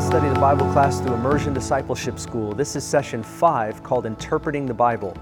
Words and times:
to 0.00 0.06
study 0.06 0.28
the 0.30 0.40
Bible 0.40 0.70
class 0.72 0.98
through 0.98 1.12
Immersion 1.12 1.52
Discipleship 1.52 2.18
School. 2.18 2.52
This 2.52 2.74
is 2.74 2.82
session 2.82 3.22
five 3.22 3.82
called 3.82 4.06
Interpreting 4.06 4.64
the 4.64 4.72
Bible. 4.72 5.14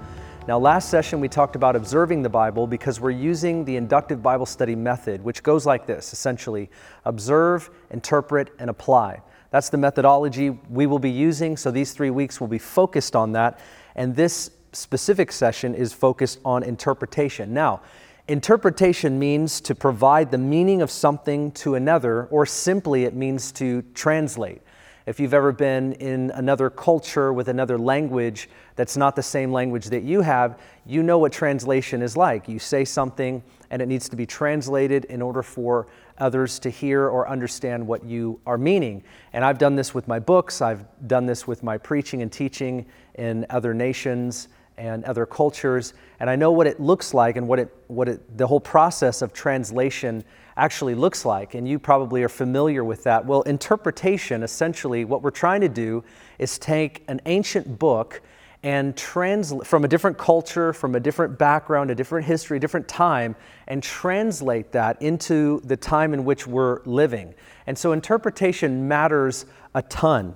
Now, 0.46 0.56
last 0.56 0.88
session 0.88 1.18
we 1.18 1.28
talked 1.28 1.56
about 1.56 1.74
observing 1.74 2.22
the 2.22 2.28
Bible 2.28 2.64
because 2.64 3.00
we're 3.00 3.10
using 3.10 3.64
the 3.64 3.74
inductive 3.74 4.22
Bible 4.22 4.46
study 4.46 4.76
method, 4.76 5.24
which 5.24 5.42
goes 5.42 5.66
like 5.66 5.84
this 5.84 6.12
essentially 6.12 6.70
observe, 7.04 7.70
interpret, 7.90 8.52
and 8.60 8.70
apply. 8.70 9.20
That's 9.50 9.68
the 9.68 9.78
methodology 9.78 10.50
we 10.50 10.86
will 10.86 11.00
be 11.00 11.10
using, 11.10 11.56
so 11.56 11.72
these 11.72 11.92
three 11.92 12.10
weeks 12.10 12.40
will 12.40 12.46
be 12.46 12.58
focused 12.58 13.16
on 13.16 13.32
that. 13.32 13.58
And 13.96 14.14
this 14.14 14.52
specific 14.72 15.32
session 15.32 15.74
is 15.74 15.92
focused 15.92 16.38
on 16.44 16.62
interpretation. 16.62 17.52
Now, 17.52 17.80
interpretation 18.28 19.18
means 19.18 19.60
to 19.62 19.74
provide 19.74 20.30
the 20.30 20.38
meaning 20.38 20.82
of 20.82 20.90
something 20.92 21.50
to 21.52 21.74
another, 21.74 22.26
or 22.26 22.46
simply 22.46 23.04
it 23.04 23.14
means 23.14 23.50
to 23.52 23.82
translate. 23.94 24.62
If 25.08 25.18
you've 25.18 25.32
ever 25.32 25.52
been 25.52 25.94
in 25.94 26.30
another 26.32 26.68
culture 26.68 27.32
with 27.32 27.48
another 27.48 27.78
language 27.78 28.50
that's 28.76 28.94
not 28.94 29.16
the 29.16 29.22
same 29.22 29.50
language 29.50 29.86
that 29.86 30.02
you 30.02 30.20
have, 30.20 30.60
you 30.84 31.02
know 31.02 31.16
what 31.16 31.32
translation 31.32 32.02
is 32.02 32.14
like. 32.14 32.46
You 32.46 32.58
say 32.58 32.84
something 32.84 33.42
and 33.70 33.80
it 33.80 33.86
needs 33.86 34.10
to 34.10 34.16
be 34.16 34.26
translated 34.26 35.06
in 35.06 35.22
order 35.22 35.42
for 35.42 35.86
others 36.18 36.58
to 36.58 36.68
hear 36.68 37.08
or 37.08 37.26
understand 37.26 37.86
what 37.86 38.04
you 38.04 38.38
are 38.44 38.58
meaning. 38.58 39.02
And 39.32 39.46
I've 39.46 39.56
done 39.56 39.76
this 39.76 39.94
with 39.94 40.08
my 40.08 40.18
books, 40.18 40.60
I've 40.60 40.84
done 41.06 41.24
this 41.24 41.46
with 41.46 41.62
my 41.62 41.78
preaching 41.78 42.20
and 42.20 42.30
teaching 42.30 42.84
in 43.14 43.46
other 43.48 43.72
nations 43.72 44.48
and 44.76 45.04
other 45.04 45.24
cultures, 45.24 45.94
and 46.20 46.30
I 46.30 46.36
know 46.36 46.52
what 46.52 46.66
it 46.66 46.80
looks 46.80 47.12
like 47.12 47.36
and 47.36 47.48
what 47.48 47.58
it 47.58 47.74
what 47.88 48.08
it 48.08 48.38
the 48.38 48.46
whole 48.46 48.60
process 48.60 49.22
of 49.22 49.32
translation 49.32 50.22
actually 50.58 50.94
looks 50.94 51.24
like. 51.24 51.54
And 51.54 51.66
you 51.66 51.78
probably 51.78 52.22
are 52.22 52.28
familiar 52.28 52.84
with 52.84 53.04
that. 53.04 53.24
Well, 53.24 53.42
interpretation 53.42 54.42
essentially 54.42 55.04
what 55.04 55.22
we're 55.22 55.30
trying 55.30 55.62
to 55.62 55.68
do 55.68 56.04
is 56.38 56.58
take 56.58 57.04
an 57.08 57.20
ancient 57.26 57.78
book 57.78 58.20
and 58.64 58.96
translate 58.96 59.66
from 59.66 59.84
a 59.84 59.88
different 59.88 60.18
culture, 60.18 60.72
from 60.72 60.96
a 60.96 61.00
different 61.00 61.38
background, 61.38 61.90
a 61.90 61.94
different 61.94 62.26
history, 62.26 62.56
a 62.56 62.60
different 62.60 62.88
time, 62.88 63.36
and 63.68 63.82
translate 63.82 64.72
that 64.72 65.00
into 65.00 65.60
the 65.64 65.76
time 65.76 66.12
in 66.12 66.24
which 66.24 66.46
we're 66.46 66.82
living. 66.84 67.32
And 67.68 67.78
so 67.78 67.92
interpretation 67.92 68.88
matters 68.88 69.46
a 69.74 69.82
ton. 69.82 70.34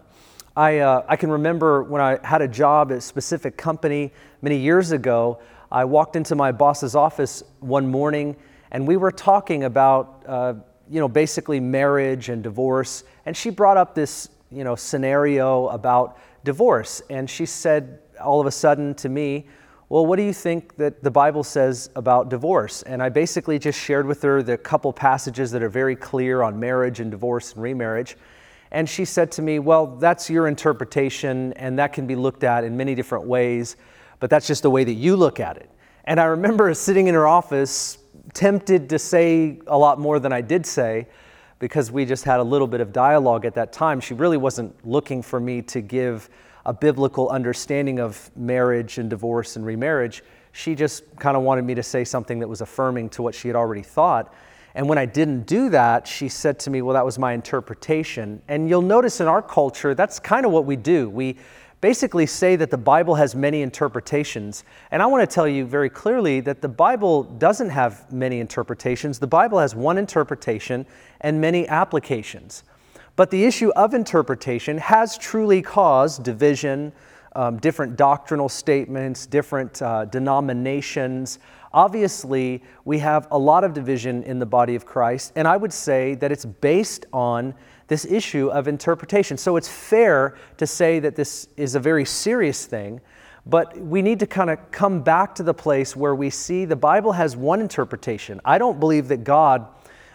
I, 0.56 0.78
uh, 0.78 1.04
I 1.08 1.16
can 1.16 1.30
remember 1.30 1.82
when 1.82 2.00
I 2.00 2.18
had 2.22 2.42
a 2.42 2.48
job 2.48 2.92
at 2.92 2.98
a 2.98 3.00
specific 3.00 3.56
company 3.56 4.12
many 4.40 4.58
years 4.58 4.92
ago, 4.92 5.40
I 5.72 5.84
walked 5.86 6.14
into 6.14 6.36
my 6.36 6.52
boss's 6.52 6.94
office 6.94 7.42
one 7.60 7.90
morning 7.90 8.36
and 8.72 8.88
we 8.88 8.96
were 8.96 9.12
talking 9.12 9.64
about, 9.64 10.24
uh, 10.26 10.54
you 10.90 10.98
know, 10.98 11.08
basically 11.08 11.60
marriage 11.60 12.30
and 12.30 12.42
divorce. 12.42 13.04
And 13.26 13.36
she 13.36 13.50
brought 13.50 13.76
up 13.76 13.94
this, 13.94 14.30
you 14.50 14.64
know, 14.64 14.74
scenario 14.74 15.68
about 15.68 16.18
divorce. 16.42 17.02
And 17.10 17.28
she 17.28 17.46
said 17.46 18.00
all 18.20 18.40
of 18.40 18.46
a 18.46 18.50
sudden 18.50 18.94
to 18.96 19.08
me, 19.08 19.46
well, 19.90 20.06
what 20.06 20.16
do 20.16 20.22
you 20.22 20.32
think 20.32 20.76
that 20.76 21.02
the 21.02 21.10
Bible 21.10 21.44
says 21.44 21.90
about 21.96 22.30
divorce? 22.30 22.80
And 22.82 23.02
I 23.02 23.10
basically 23.10 23.58
just 23.58 23.78
shared 23.78 24.06
with 24.06 24.22
her 24.22 24.42
the 24.42 24.56
couple 24.56 24.90
passages 24.90 25.50
that 25.50 25.62
are 25.62 25.68
very 25.68 25.94
clear 25.94 26.42
on 26.42 26.58
marriage 26.58 26.98
and 26.98 27.10
divorce 27.10 27.52
and 27.52 27.62
remarriage. 27.62 28.16
And 28.70 28.88
she 28.88 29.04
said 29.04 29.30
to 29.32 29.42
me, 29.42 29.58
Well, 29.58 29.86
that's 29.86 30.30
your 30.30 30.48
interpretation, 30.48 31.52
and 31.54 31.78
that 31.78 31.92
can 31.92 32.06
be 32.06 32.16
looked 32.16 32.42
at 32.42 32.64
in 32.64 32.74
many 32.74 32.94
different 32.94 33.26
ways, 33.26 33.76
but 34.18 34.30
that's 34.30 34.46
just 34.46 34.62
the 34.62 34.70
way 34.70 34.82
that 34.82 34.94
you 34.94 35.14
look 35.14 35.40
at 35.40 35.58
it. 35.58 35.68
And 36.04 36.18
I 36.18 36.24
remember 36.24 36.72
sitting 36.72 37.06
in 37.08 37.14
her 37.14 37.26
office, 37.26 37.98
tempted 38.34 38.88
to 38.88 38.98
say 38.98 39.58
a 39.66 39.76
lot 39.76 39.98
more 39.98 40.18
than 40.18 40.32
I 40.32 40.40
did 40.40 40.66
say, 40.66 41.06
because 41.58 41.92
we 41.92 42.04
just 42.04 42.24
had 42.24 42.40
a 42.40 42.42
little 42.42 42.66
bit 42.66 42.80
of 42.80 42.92
dialogue 42.92 43.44
at 43.44 43.54
that 43.54 43.72
time. 43.72 44.00
She 44.00 44.14
really 44.14 44.36
wasn't 44.36 44.74
looking 44.86 45.22
for 45.22 45.38
me 45.38 45.62
to 45.62 45.80
give 45.80 46.28
a 46.66 46.72
biblical 46.72 47.28
understanding 47.28 47.98
of 47.98 48.30
marriage 48.36 48.98
and 48.98 49.08
divorce 49.10 49.56
and 49.56 49.64
remarriage. 49.64 50.22
She 50.52 50.74
just 50.74 51.04
kind 51.16 51.36
of 51.36 51.42
wanted 51.42 51.64
me 51.64 51.74
to 51.74 51.82
say 51.82 52.04
something 52.04 52.38
that 52.40 52.48
was 52.48 52.60
affirming 52.60 53.10
to 53.10 53.22
what 53.22 53.34
she 53.34 53.48
had 53.48 53.56
already 53.56 53.82
thought. 53.82 54.34
And 54.74 54.88
when 54.88 54.98
I 54.98 55.06
didn't 55.06 55.46
do 55.46 55.68
that, 55.70 56.06
she 56.06 56.28
said 56.28 56.58
to 56.60 56.70
me, 56.70 56.82
Well, 56.82 56.94
that 56.94 57.04
was 57.04 57.18
my 57.18 57.32
interpretation. 57.32 58.40
And 58.48 58.68
you'll 58.68 58.82
notice 58.82 59.20
in 59.20 59.26
our 59.26 59.42
culture, 59.42 59.94
that's 59.94 60.18
kind 60.18 60.46
of 60.46 60.52
what 60.52 60.64
we 60.64 60.76
do. 60.76 61.10
We 61.10 61.36
basically 61.82 62.26
say 62.26 62.54
that 62.54 62.70
the 62.70 62.78
Bible 62.78 63.16
has 63.16 63.34
many 63.34 63.60
interpretations. 63.60 64.62
And 64.92 65.02
I 65.02 65.06
want 65.06 65.28
to 65.28 65.34
tell 65.34 65.48
you 65.48 65.66
very 65.66 65.90
clearly 65.90 66.38
that 66.40 66.62
the 66.62 66.68
Bible 66.68 67.24
doesn't 67.24 67.70
have 67.70 68.10
many 68.10 68.38
interpretations. 68.38 69.18
The 69.18 69.26
Bible 69.26 69.58
has 69.58 69.74
one 69.74 69.98
interpretation 69.98 70.86
and 71.20 71.40
many 71.40 71.66
applications. 71.68 72.62
But 73.16 73.30
the 73.30 73.44
issue 73.44 73.70
of 73.70 73.94
interpretation 73.94 74.78
has 74.78 75.18
truly 75.18 75.60
caused 75.60 76.22
division, 76.22 76.92
um, 77.34 77.58
different 77.58 77.96
doctrinal 77.96 78.48
statements, 78.48 79.26
different 79.26 79.82
uh, 79.82 80.04
denominations. 80.04 81.40
Obviously, 81.72 82.62
we 82.84 83.00
have 83.00 83.26
a 83.32 83.38
lot 83.38 83.64
of 83.64 83.74
division 83.74 84.22
in 84.22 84.38
the 84.38 84.46
body 84.46 84.76
of 84.76 84.86
Christ, 84.86 85.32
and 85.34 85.48
I 85.48 85.56
would 85.56 85.72
say 85.72 86.14
that 86.16 86.30
it's 86.30 86.44
based 86.44 87.06
on 87.12 87.54
this 87.92 88.06
issue 88.06 88.48
of 88.48 88.68
interpretation. 88.68 89.36
So 89.36 89.56
it's 89.56 89.68
fair 89.68 90.34
to 90.56 90.66
say 90.66 90.98
that 91.00 91.14
this 91.14 91.48
is 91.58 91.74
a 91.74 91.80
very 91.80 92.06
serious 92.06 92.64
thing, 92.64 93.00
but 93.44 93.76
we 93.76 94.00
need 94.00 94.18
to 94.20 94.26
kind 94.26 94.48
of 94.48 94.70
come 94.70 95.02
back 95.02 95.34
to 95.34 95.42
the 95.42 95.52
place 95.52 95.94
where 95.94 96.14
we 96.14 96.30
see 96.30 96.64
the 96.64 96.76
Bible 96.76 97.12
has 97.12 97.36
one 97.36 97.60
interpretation. 97.60 98.40
I 98.46 98.56
don't 98.56 98.80
believe 98.80 99.08
that 99.08 99.24
God 99.24 99.66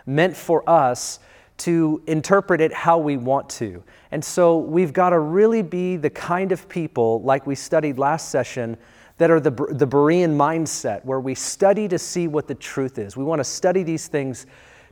meant 0.08 0.36
for 0.36 0.68
us 0.68 1.20
to 1.58 2.02
interpret 2.08 2.62
it 2.62 2.74
how 2.74 2.98
we 2.98 3.16
want 3.16 3.48
to. 3.50 3.84
And 4.12 4.24
so 4.26 4.58
we've 4.58 4.94
got 4.94 5.12
to 5.12 5.20
really 5.20 5.62
be 5.62 5.98
the 5.98 6.10
kind 6.10 6.52
of 6.52 6.68
people, 6.68 7.22
like 7.22 7.46
we 7.46 7.54
studied 7.54 8.00
last 8.00 8.30
session, 8.30 8.78
that 9.20 9.30
are 9.30 9.40
the, 9.40 9.52
the 9.52 9.88
Berean 9.88 10.36
mindset, 10.36 11.06
where 11.06 11.20
we 11.20 11.36
study 11.36 11.88
to 11.88 12.00
see 12.00 12.28
what 12.28 12.48
the 12.48 12.56
truth 12.56 12.98
is. 12.98 13.18
We 13.18 13.24
want 13.24 13.40
to 13.40 13.44
study 13.44 13.84
these 13.84 14.08
things 14.08 14.48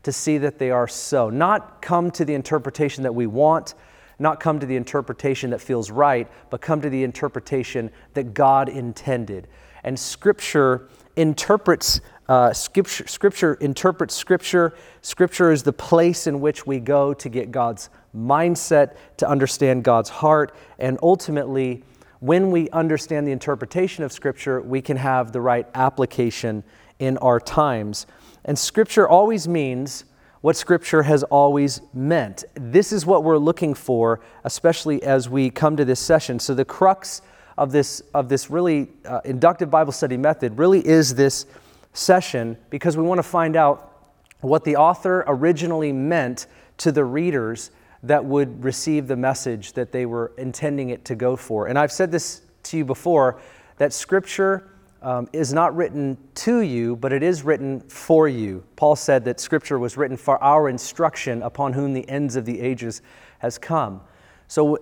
to 0.06 0.12
see 0.12 0.38
that 0.38 0.60
they 0.60 0.72
are 0.72 0.88
so, 0.88 1.30
not 1.30 1.82
come 1.82 2.12
to 2.12 2.24
the 2.24 2.34
interpretation 2.34 3.04
that 3.04 3.14
we 3.14 3.28
want, 3.28 3.74
not 4.20 4.40
come 4.40 4.60
to 4.60 4.66
the 4.66 4.76
interpretation 4.76 5.50
that 5.50 5.60
feels 5.60 5.92
right, 5.92 6.32
but 6.50 6.62
come 6.62 6.80
to 6.82 6.90
the 6.90 7.04
interpretation 7.04 7.90
that 8.14 8.34
God 8.34 8.70
intended. 8.70 9.48
And 9.84 10.00
Scripture 10.00 10.90
interprets 11.16 12.02
uh, 12.28 12.52
scripture, 12.52 13.06
scripture 13.08 13.54
interprets 13.56 14.16
Scripture. 14.16 14.74
Scripture 15.04 15.52
is 15.52 15.62
the 15.62 15.74
place 15.74 16.26
in 16.26 16.40
which 16.40 16.66
we 16.66 16.80
go 16.80 17.14
to 17.14 17.30
get 17.30 17.52
God's 17.52 17.90
mindset, 18.16 18.96
to 19.18 19.30
understand 19.30 19.84
God's 19.84 20.10
heart, 20.10 20.56
and 20.80 20.98
ultimately 21.04 21.84
when 22.20 22.50
we 22.50 22.70
understand 22.72 23.28
the 23.28 23.32
interpretation 23.32 24.04
of 24.04 24.12
Scripture, 24.12 24.62
we 24.62 24.82
can 24.82 24.98
have 24.98 25.32
the 25.32 25.42
right 25.42 25.68
application 25.76 26.64
in 26.98 27.18
our 27.20 27.40
times. 27.40 28.08
And 28.46 28.58
Scripture 28.58 29.10
always 29.10 29.48
means 29.48 30.06
what 30.42 30.56
Scripture 30.56 31.04
has 31.04 31.24
always 31.24 31.82
meant. 31.94 32.46
This 32.54 32.94
is 32.94 33.06
what 33.06 33.24
we're 33.24 33.40
looking 33.40 33.74
for, 33.74 34.22
especially 34.44 35.02
as 35.02 35.28
we 35.28 35.50
come 35.50 35.76
to 35.76 35.84
this 35.84 36.00
session. 36.00 36.40
So, 36.40 36.54
the 36.54 36.64
crux 36.64 37.24
of 37.58 37.72
this, 37.72 38.02
of 38.14 38.30
this 38.30 38.50
really 38.52 38.90
uh, 39.06 39.22
inductive 39.26 39.72
Bible 39.72 39.92
study 39.92 40.18
method 40.18 40.60
really 40.60 40.86
is 40.86 41.16
this 41.16 41.48
session 41.94 42.58
because 42.70 42.96
we 42.96 43.04
want 43.04 43.18
to 43.18 43.24
find 43.24 43.56
out 43.56 44.14
what 44.42 44.64
the 44.64 44.76
author 44.76 45.24
originally 45.26 45.92
meant 45.92 46.46
to 46.78 46.92
the 46.92 47.04
readers 47.04 47.72
that 48.04 48.24
would 48.24 48.64
receive 48.64 49.08
the 49.08 49.16
message 49.16 49.74
that 49.74 49.92
they 49.92 50.06
were 50.06 50.32
intending 50.38 50.90
it 50.90 51.06
to 51.06 51.16
go 51.16 51.36
for. 51.36 51.68
And 51.68 51.80
I've 51.80 51.92
said 51.92 52.12
this 52.12 52.42
to 52.64 52.78
you 52.78 52.86
before 52.86 53.42
that 53.78 53.94
Scripture 53.94 54.70
um, 55.06 55.30
is 55.32 55.54
not 55.54 55.76
written 55.76 56.18
to 56.34 56.62
you, 56.62 56.96
but 56.96 57.14
it 57.14 57.22
is 57.22 57.44
written 57.44 57.80
for 57.82 58.28
you. 58.28 58.64
Paul 58.76 58.96
said 58.96 59.24
that 59.26 59.40
Scripture 59.40 59.78
was 59.78 59.98
written 59.98 60.18
for 60.18 60.44
our 60.44 60.68
instruction 60.68 61.44
upon 61.44 61.74
whom 61.74 61.94
the 61.94 62.10
ends 62.10 62.36
of 62.36 62.44
the 62.44 62.60
ages 62.60 63.04
has 63.38 63.60
come. 63.60 64.02
So 64.48 64.80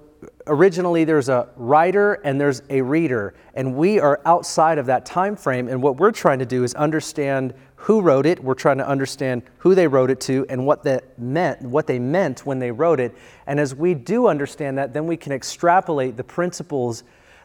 originally 0.48 1.04
there's 1.04 1.28
a 1.28 1.50
writer 1.58 2.14
and 2.24 2.40
there's 2.40 2.62
a 2.70 2.82
reader, 2.82 3.34
and 3.54 3.76
we 3.76 4.00
are 4.00 4.22
outside 4.24 4.78
of 4.78 4.86
that 4.86 5.06
time 5.06 5.36
frame. 5.36 5.68
And 5.68 5.84
what 5.84 5.98
we're 5.98 6.14
trying 6.14 6.40
to 6.40 6.46
do 6.46 6.64
is 6.64 6.74
understand 6.74 7.54
who 7.76 8.00
wrote 8.00 8.26
it. 8.26 8.42
We're 8.42 8.54
trying 8.54 8.78
to 8.78 8.88
understand 8.88 9.44
who 9.58 9.76
they 9.76 9.88
wrote 9.88 10.10
it 10.10 10.22
to 10.22 10.46
and 10.48 10.66
what 10.66 10.84
that 10.84 11.20
meant, 11.20 11.64
what 11.64 11.86
they 11.86 12.00
meant 12.00 12.46
when 12.46 12.60
they 12.60 12.72
wrote 12.72 13.02
it. 13.02 13.14
And 13.46 13.60
as 13.60 13.76
we 13.76 13.94
do 13.94 14.28
understand 14.28 14.78
that, 14.78 14.94
then 14.94 15.06
we 15.06 15.18
can 15.18 15.34
extrapolate 15.34 16.16
the 16.16 16.24
principles, 16.24 17.04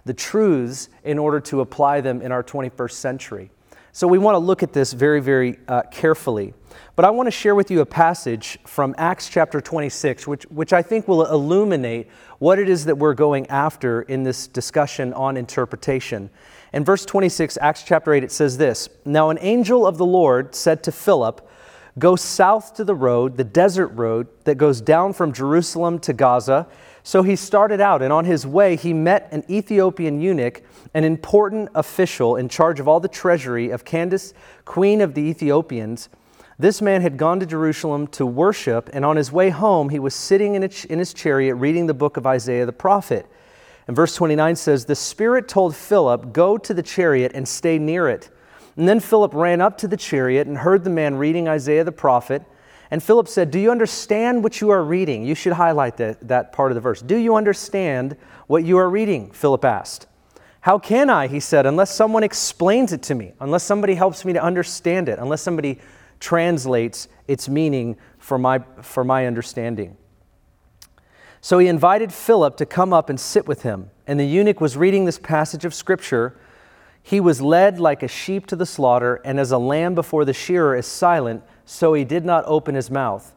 the 0.08 0.14
truths, 0.14 0.88
in 1.04 1.18
order 1.18 1.38
to 1.38 1.60
apply 1.60 2.00
them 2.00 2.20
in 2.20 2.32
our 2.32 2.42
21st 2.42 2.92
century. 2.92 3.50
So 3.92 4.06
we 4.06 4.18
want 4.18 4.34
to 4.34 4.38
look 4.38 4.62
at 4.62 4.72
this 4.72 4.92
very, 4.92 5.20
very 5.20 5.58
uh, 5.68 5.82
carefully. 5.90 6.54
But 6.96 7.04
I 7.04 7.10
want 7.10 7.26
to 7.26 7.30
share 7.30 7.54
with 7.54 7.70
you 7.70 7.80
a 7.80 7.86
passage 7.86 8.58
from 8.64 8.94
Acts 8.96 9.28
chapter 9.28 9.60
26, 9.60 10.26
which, 10.26 10.44
which 10.44 10.72
I 10.72 10.82
think 10.82 11.08
will 11.08 11.26
illuminate 11.26 12.08
what 12.38 12.58
it 12.58 12.68
is 12.68 12.84
that 12.86 12.96
we're 12.96 13.14
going 13.14 13.46
after 13.48 14.02
in 14.02 14.22
this 14.22 14.46
discussion 14.46 15.12
on 15.12 15.36
interpretation. 15.36 16.30
In 16.72 16.84
verse 16.84 17.04
26, 17.04 17.58
Acts 17.60 17.82
chapter 17.82 18.12
8, 18.12 18.24
it 18.24 18.32
says 18.32 18.56
this 18.56 18.88
Now 19.04 19.30
an 19.30 19.38
angel 19.40 19.86
of 19.86 19.98
the 19.98 20.06
Lord 20.06 20.54
said 20.54 20.82
to 20.84 20.92
Philip, 20.92 21.48
Go 21.98 22.14
south 22.14 22.74
to 22.74 22.84
the 22.84 22.94
road, 22.94 23.36
the 23.36 23.44
desert 23.44 23.88
road 23.88 24.28
that 24.44 24.54
goes 24.56 24.80
down 24.80 25.12
from 25.12 25.32
Jerusalem 25.32 25.98
to 26.00 26.12
Gaza. 26.12 26.68
So 27.08 27.22
he 27.22 27.36
started 27.36 27.80
out, 27.80 28.02
and 28.02 28.12
on 28.12 28.26
his 28.26 28.46
way, 28.46 28.76
he 28.76 28.92
met 28.92 29.30
an 29.32 29.42
Ethiopian 29.48 30.20
eunuch, 30.20 30.62
an 30.92 31.04
important 31.04 31.70
official 31.74 32.36
in 32.36 32.50
charge 32.50 32.80
of 32.80 32.86
all 32.86 33.00
the 33.00 33.08
treasury 33.08 33.70
of 33.70 33.82
Candace, 33.82 34.34
queen 34.66 35.00
of 35.00 35.14
the 35.14 35.22
Ethiopians. 35.22 36.10
This 36.58 36.82
man 36.82 37.00
had 37.00 37.16
gone 37.16 37.40
to 37.40 37.46
Jerusalem 37.46 38.08
to 38.08 38.26
worship, 38.26 38.90
and 38.92 39.06
on 39.06 39.16
his 39.16 39.32
way 39.32 39.48
home, 39.48 39.88
he 39.88 39.98
was 39.98 40.14
sitting 40.14 40.54
in, 40.54 40.60
his 40.60 41.14
chariot 41.14 41.54
reading 41.54 41.86
the 41.86 41.94
book 41.94 42.18
of 42.18 42.26
Isaiah 42.26 42.66
the 42.66 42.74
prophet. 42.74 43.24
And 43.86 43.96
verse 43.96 44.14
29 44.14 44.56
says, 44.56 44.84
The 44.84 44.94
Spirit 44.94 45.48
told 45.48 45.74
Philip, 45.74 46.34
Go 46.34 46.58
to 46.58 46.74
the 46.74 46.82
chariot 46.82 47.32
and 47.34 47.48
stay 47.48 47.78
near 47.78 48.10
it. 48.10 48.28
And 48.76 48.86
then 48.86 49.00
Philip 49.00 49.32
ran 49.32 49.62
up 49.62 49.78
to 49.78 49.88
the 49.88 49.96
chariot 49.96 50.46
and 50.46 50.58
heard 50.58 50.84
the 50.84 50.90
man 50.90 51.14
reading 51.14 51.48
Isaiah 51.48 51.84
the 51.84 51.90
prophet. 51.90 52.44
And 52.90 53.02
Philip 53.02 53.28
said, 53.28 53.50
Do 53.50 53.58
you 53.58 53.70
understand 53.70 54.42
what 54.42 54.60
you 54.60 54.70
are 54.70 54.82
reading? 54.82 55.24
You 55.24 55.34
should 55.34 55.52
highlight 55.52 55.96
that, 55.98 56.26
that 56.28 56.52
part 56.52 56.70
of 56.70 56.74
the 56.74 56.80
verse. 56.80 57.02
Do 57.02 57.16
you 57.16 57.36
understand 57.36 58.16
what 58.46 58.64
you 58.64 58.78
are 58.78 58.88
reading? 58.88 59.30
Philip 59.30 59.64
asked. 59.64 60.06
How 60.60 60.78
can 60.78 61.08
I, 61.08 61.28
he 61.28 61.40
said, 61.40 61.66
unless 61.66 61.94
someone 61.94 62.24
explains 62.24 62.92
it 62.92 63.02
to 63.04 63.14
me, 63.14 63.32
unless 63.40 63.62
somebody 63.62 63.94
helps 63.94 64.24
me 64.24 64.32
to 64.32 64.42
understand 64.42 65.08
it, 65.08 65.18
unless 65.18 65.40
somebody 65.40 65.78
translates 66.18 67.08
its 67.28 67.48
meaning 67.48 67.96
for 68.18 68.38
my, 68.38 68.58
for 68.82 69.04
my 69.04 69.26
understanding? 69.26 69.96
So 71.40 71.58
he 71.58 71.68
invited 71.68 72.12
Philip 72.12 72.56
to 72.56 72.66
come 72.66 72.92
up 72.92 73.08
and 73.08 73.20
sit 73.20 73.46
with 73.46 73.62
him. 73.62 73.90
And 74.06 74.18
the 74.18 74.26
eunuch 74.26 74.60
was 74.60 74.76
reading 74.76 75.04
this 75.04 75.18
passage 75.18 75.64
of 75.64 75.72
Scripture. 75.72 76.36
He 77.02 77.20
was 77.20 77.40
led 77.40 77.78
like 77.78 78.02
a 78.02 78.08
sheep 78.08 78.46
to 78.46 78.56
the 78.56 78.66
slaughter, 78.66 79.20
and 79.24 79.38
as 79.38 79.52
a 79.52 79.58
lamb 79.58 79.94
before 79.94 80.24
the 80.24 80.34
shearer 80.34 80.74
is 80.76 80.86
silent, 80.86 81.42
so 81.70 81.92
he 81.92 82.02
did 82.02 82.24
not 82.24 82.44
open 82.46 82.74
his 82.74 82.90
mouth. 82.90 83.34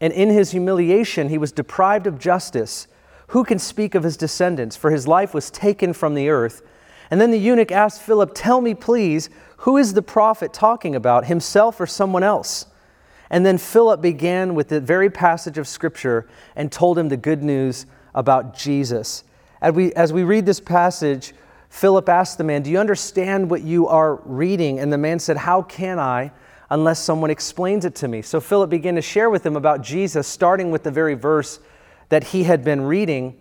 And 0.00 0.12
in 0.12 0.30
his 0.30 0.52
humiliation, 0.52 1.28
he 1.28 1.36
was 1.36 1.50
deprived 1.50 2.06
of 2.06 2.16
justice. 2.16 2.86
Who 3.28 3.42
can 3.42 3.58
speak 3.58 3.96
of 3.96 4.04
his 4.04 4.16
descendants? 4.16 4.76
For 4.76 4.92
his 4.92 5.08
life 5.08 5.34
was 5.34 5.50
taken 5.50 5.92
from 5.92 6.14
the 6.14 6.28
earth. 6.28 6.62
And 7.10 7.20
then 7.20 7.32
the 7.32 7.40
eunuch 7.40 7.72
asked 7.72 8.00
Philip, 8.00 8.32
Tell 8.36 8.60
me, 8.60 8.74
please, 8.74 9.30
who 9.58 9.76
is 9.76 9.94
the 9.94 10.02
prophet 10.02 10.52
talking 10.52 10.94
about, 10.94 11.26
himself 11.26 11.80
or 11.80 11.86
someone 11.88 12.22
else? 12.22 12.66
And 13.28 13.44
then 13.44 13.58
Philip 13.58 14.00
began 14.00 14.54
with 14.54 14.68
the 14.68 14.80
very 14.80 15.10
passage 15.10 15.58
of 15.58 15.66
Scripture 15.66 16.28
and 16.54 16.70
told 16.70 16.96
him 16.96 17.08
the 17.08 17.16
good 17.16 17.42
news 17.42 17.86
about 18.14 18.56
Jesus. 18.56 19.24
As 19.60 19.74
we, 19.74 19.92
as 19.94 20.12
we 20.12 20.22
read 20.22 20.46
this 20.46 20.60
passage, 20.60 21.34
Philip 21.68 22.08
asked 22.08 22.38
the 22.38 22.44
man, 22.44 22.62
Do 22.62 22.70
you 22.70 22.78
understand 22.78 23.50
what 23.50 23.62
you 23.62 23.88
are 23.88 24.20
reading? 24.24 24.78
And 24.78 24.92
the 24.92 24.98
man 24.98 25.18
said, 25.18 25.36
How 25.36 25.62
can 25.62 25.98
I? 25.98 26.30
Unless 26.72 26.98
someone 26.98 27.28
explains 27.28 27.84
it 27.84 27.94
to 27.94 28.08
me. 28.08 28.22
So 28.22 28.40
Philip 28.40 28.70
began 28.70 28.94
to 28.94 29.02
share 29.02 29.28
with 29.28 29.44
him 29.44 29.56
about 29.56 29.82
Jesus, 29.82 30.26
starting 30.26 30.70
with 30.70 30.82
the 30.82 30.90
very 30.90 31.12
verse 31.12 31.60
that 32.08 32.24
he 32.24 32.44
had 32.44 32.64
been 32.64 32.80
reading. 32.80 33.36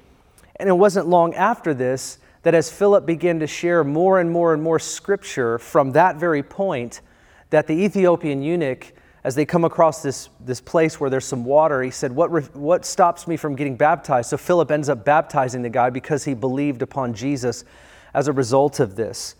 And 0.57 0.67
it 0.67 0.73
wasn't 0.73 1.07
long 1.07 1.33
after 1.33 1.73
this 1.73 2.19
that 2.43 2.53
as 2.53 2.69
Philip 2.69 3.05
began 3.05 3.39
to 3.39 3.47
share 3.47 3.85
more 3.85 4.19
and 4.19 4.29
more 4.29 4.53
and 4.53 4.61
more 4.61 4.79
scripture 4.79 5.57
from 5.57 5.93
that 5.93 6.17
very 6.17 6.43
point, 6.43 6.99
that 7.51 7.67
the 7.67 7.73
Ethiopian 7.73 8.41
eunuch, 8.41 8.91
as 9.23 9.35
they 9.35 9.45
come 9.45 9.63
across 9.63 10.01
this, 10.01 10.27
this 10.41 10.59
place 10.59 10.99
where 10.99 11.09
there's 11.09 11.23
some 11.23 11.45
water, 11.45 11.81
he 11.81 11.91
said, 11.91 12.11
what, 12.11 12.53
what 12.53 12.83
stops 12.83 13.27
me 13.27 13.37
from 13.37 13.55
getting 13.55 13.77
baptized? 13.77 14.29
So 14.29 14.37
Philip 14.37 14.71
ends 14.71 14.89
up 14.89 15.05
baptizing 15.05 15.61
the 15.61 15.69
guy 15.69 15.89
because 15.89 16.25
he 16.25 16.33
believed 16.33 16.81
upon 16.81 17.13
Jesus 17.13 17.63
as 18.13 18.27
a 18.27 18.33
result 18.33 18.81
of 18.81 18.97
this. 18.97 19.35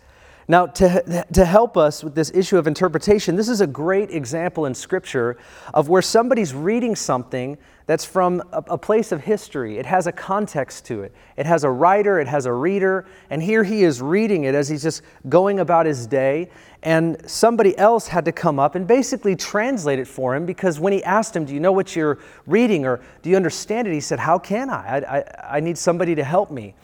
Now, 0.48 0.66
to, 0.66 1.24
to 1.32 1.44
help 1.44 1.76
us 1.76 2.02
with 2.02 2.14
this 2.14 2.30
issue 2.34 2.58
of 2.58 2.66
interpretation, 2.66 3.36
this 3.36 3.48
is 3.48 3.60
a 3.60 3.66
great 3.66 4.10
example 4.10 4.66
in 4.66 4.74
Scripture 4.74 5.36
of 5.72 5.88
where 5.88 6.02
somebody's 6.02 6.52
reading 6.52 6.96
something 6.96 7.58
that's 7.86 8.04
from 8.04 8.42
a, 8.52 8.64
a, 8.68 8.78
place 8.78 9.12
of 9.12 9.20
history. 9.22 9.78
It 9.78 9.86
has 9.86 10.06
a 10.06 10.12
context 10.12 10.84
to 10.86 11.02
it, 11.02 11.12
it 11.36 11.46
has 11.46 11.64
a 11.64 11.70
writer, 11.70 12.18
it 12.18 12.28
has 12.28 12.46
a 12.46 12.52
reader, 12.52 13.06
and 13.30 13.42
here 13.42 13.64
he 13.64 13.82
is 13.84 14.00
reading 14.00 14.44
it 14.44 14.54
as 14.54 14.68
he's 14.68 14.82
just 14.82 15.02
going 15.28 15.60
about 15.60 15.86
his 15.86 16.06
day. 16.06 16.50
And 16.82 17.18
somebody 17.30 17.76
else 17.78 18.08
had 18.08 18.24
to 18.24 18.32
come 18.32 18.58
up 18.58 18.74
and 18.74 18.86
basically 18.86 19.36
translate 19.36 20.00
it 20.00 20.08
for 20.08 20.34
him 20.34 20.46
because 20.46 20.80
when 20.80 20.92
he 20.92 21.02
asked 21.04 21.36
him, 21.36 21.44
Do 21.44 21.54
you 21.54 21.60
know 21.60 21.72
what 21.72 21.94
you're 21.94 22.18
reading 22.46 22.84
or 22.84 23.00
do 23.22 23.30
you 23.30 23.36
understand 23.36 23.86
it? 23.86 23.92
He 23.92 24.00
said, 24.00 24.18
How 24.18 24.38
can 24.38 24.70
I? 24.70 24.98
I, 24.98 25.18
I, 25.18 25.56
I 25.56 25.60
need 25.60 25.78
somebody 25.78 26.14
to 26.16 26.24
help 26.24 26.50
me. 26.50 26.74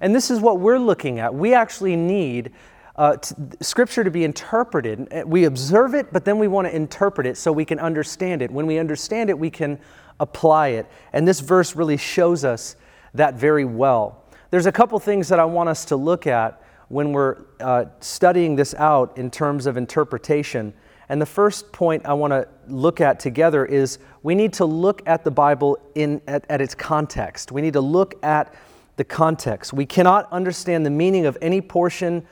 And 0.00 0.14
this 0.14 0.30
is 0.30 0.40
what 0.40 0.58
we're 0.58 0.78
looking 0.78 1.20
at. 1.20 1.34
We 1.34 1.54
actually 1.54 1.94
need 1.94 2.52
uh, 2.96 3.16
scripture 3.60 4.04
to 4.04 4.10
be 4.10 4.24
interpreted. 4.24 5.08
We 5.26 5.44
observe 5.44 5.94
it, 5.94 6.12
but 6.12 6.24
then 6.24 6.38
we 6.38 6.48
want 6.48 6.68
to 6.68 6.74
interpret 6.74 7.26
it 7.26 7.36
so 7.36 7.50
we 7.52 7.64
can 7.64 7.78
understand 7.78 8.42
it. 8.42 8.50
When 8.50 8.66
we 8.66 8.78
understand 8.78 9.30
it, 9.30 9.38
we 9.38 9.50
can 9.50 9.78
apply 10.20 10.68
it. 10.68 10.86
And 11.12 11.26
this 11.26 11.40
verse 11.40 11.74
really 11.74 11.96
shows 11.96 12.44
us 12.44 12.76
that 13.14 13.34
very 13.34 13.64
well. 13.64 14.24
There's 14.50 14.66
a 14.66 14.72
couple 14.72 14.98
things 15.00 15.28
that 15.28 15.40
I 15.40 15.44
want 15.44 15.68
us 15.68 15.84
to 15.86 15.96
look 15.96 16.26
at 16.26 16.62
when 16.88 17.12
we're 17.12 17.38
uh, 17.60 17.86
studying 18.00 18.54
this 18.54 18.74
out 18.74 19.16
in 19.18 19.30
terms 19.30 19.66
of 19.66 19.76
interpretation. 19.76 20.72
And 21.08 21.20
the 21.20 21.26
first 21.26 21.72
point 21.72 22.06
I 22.06 22.12
want 22.12 22.32
to 22.32 22.46
look 22.68 23.00
at 23.00 23.18
together 23.18 23.66
is 23.66 23.98
we 24.22 24.34
need 24.34 24.52
to 24.54 24.64
look 24.64 25.02
at 25.06 25.24
the 25.24 25.30
Bible 25.30 25.78
in, 25.94 26.22
at, 26.28 26.44
at 26.48 26.60
its 26.60 26.74
context. 26.74 27.50
We 27.50 27.62
need 27.62 27.72
to 27.72 27.80
look 27.80 28.14
at 28.22 28.54
the 28.96 29.04
context. 29.04 29.72
We 29.72 29.86
cannot 29.86 30.30
understand 30.32 30.86
the 30.86 30.90
meaning 30.90 31.26
of 31.26 31.36
any 31.42 31.60
portion 31.60 32.24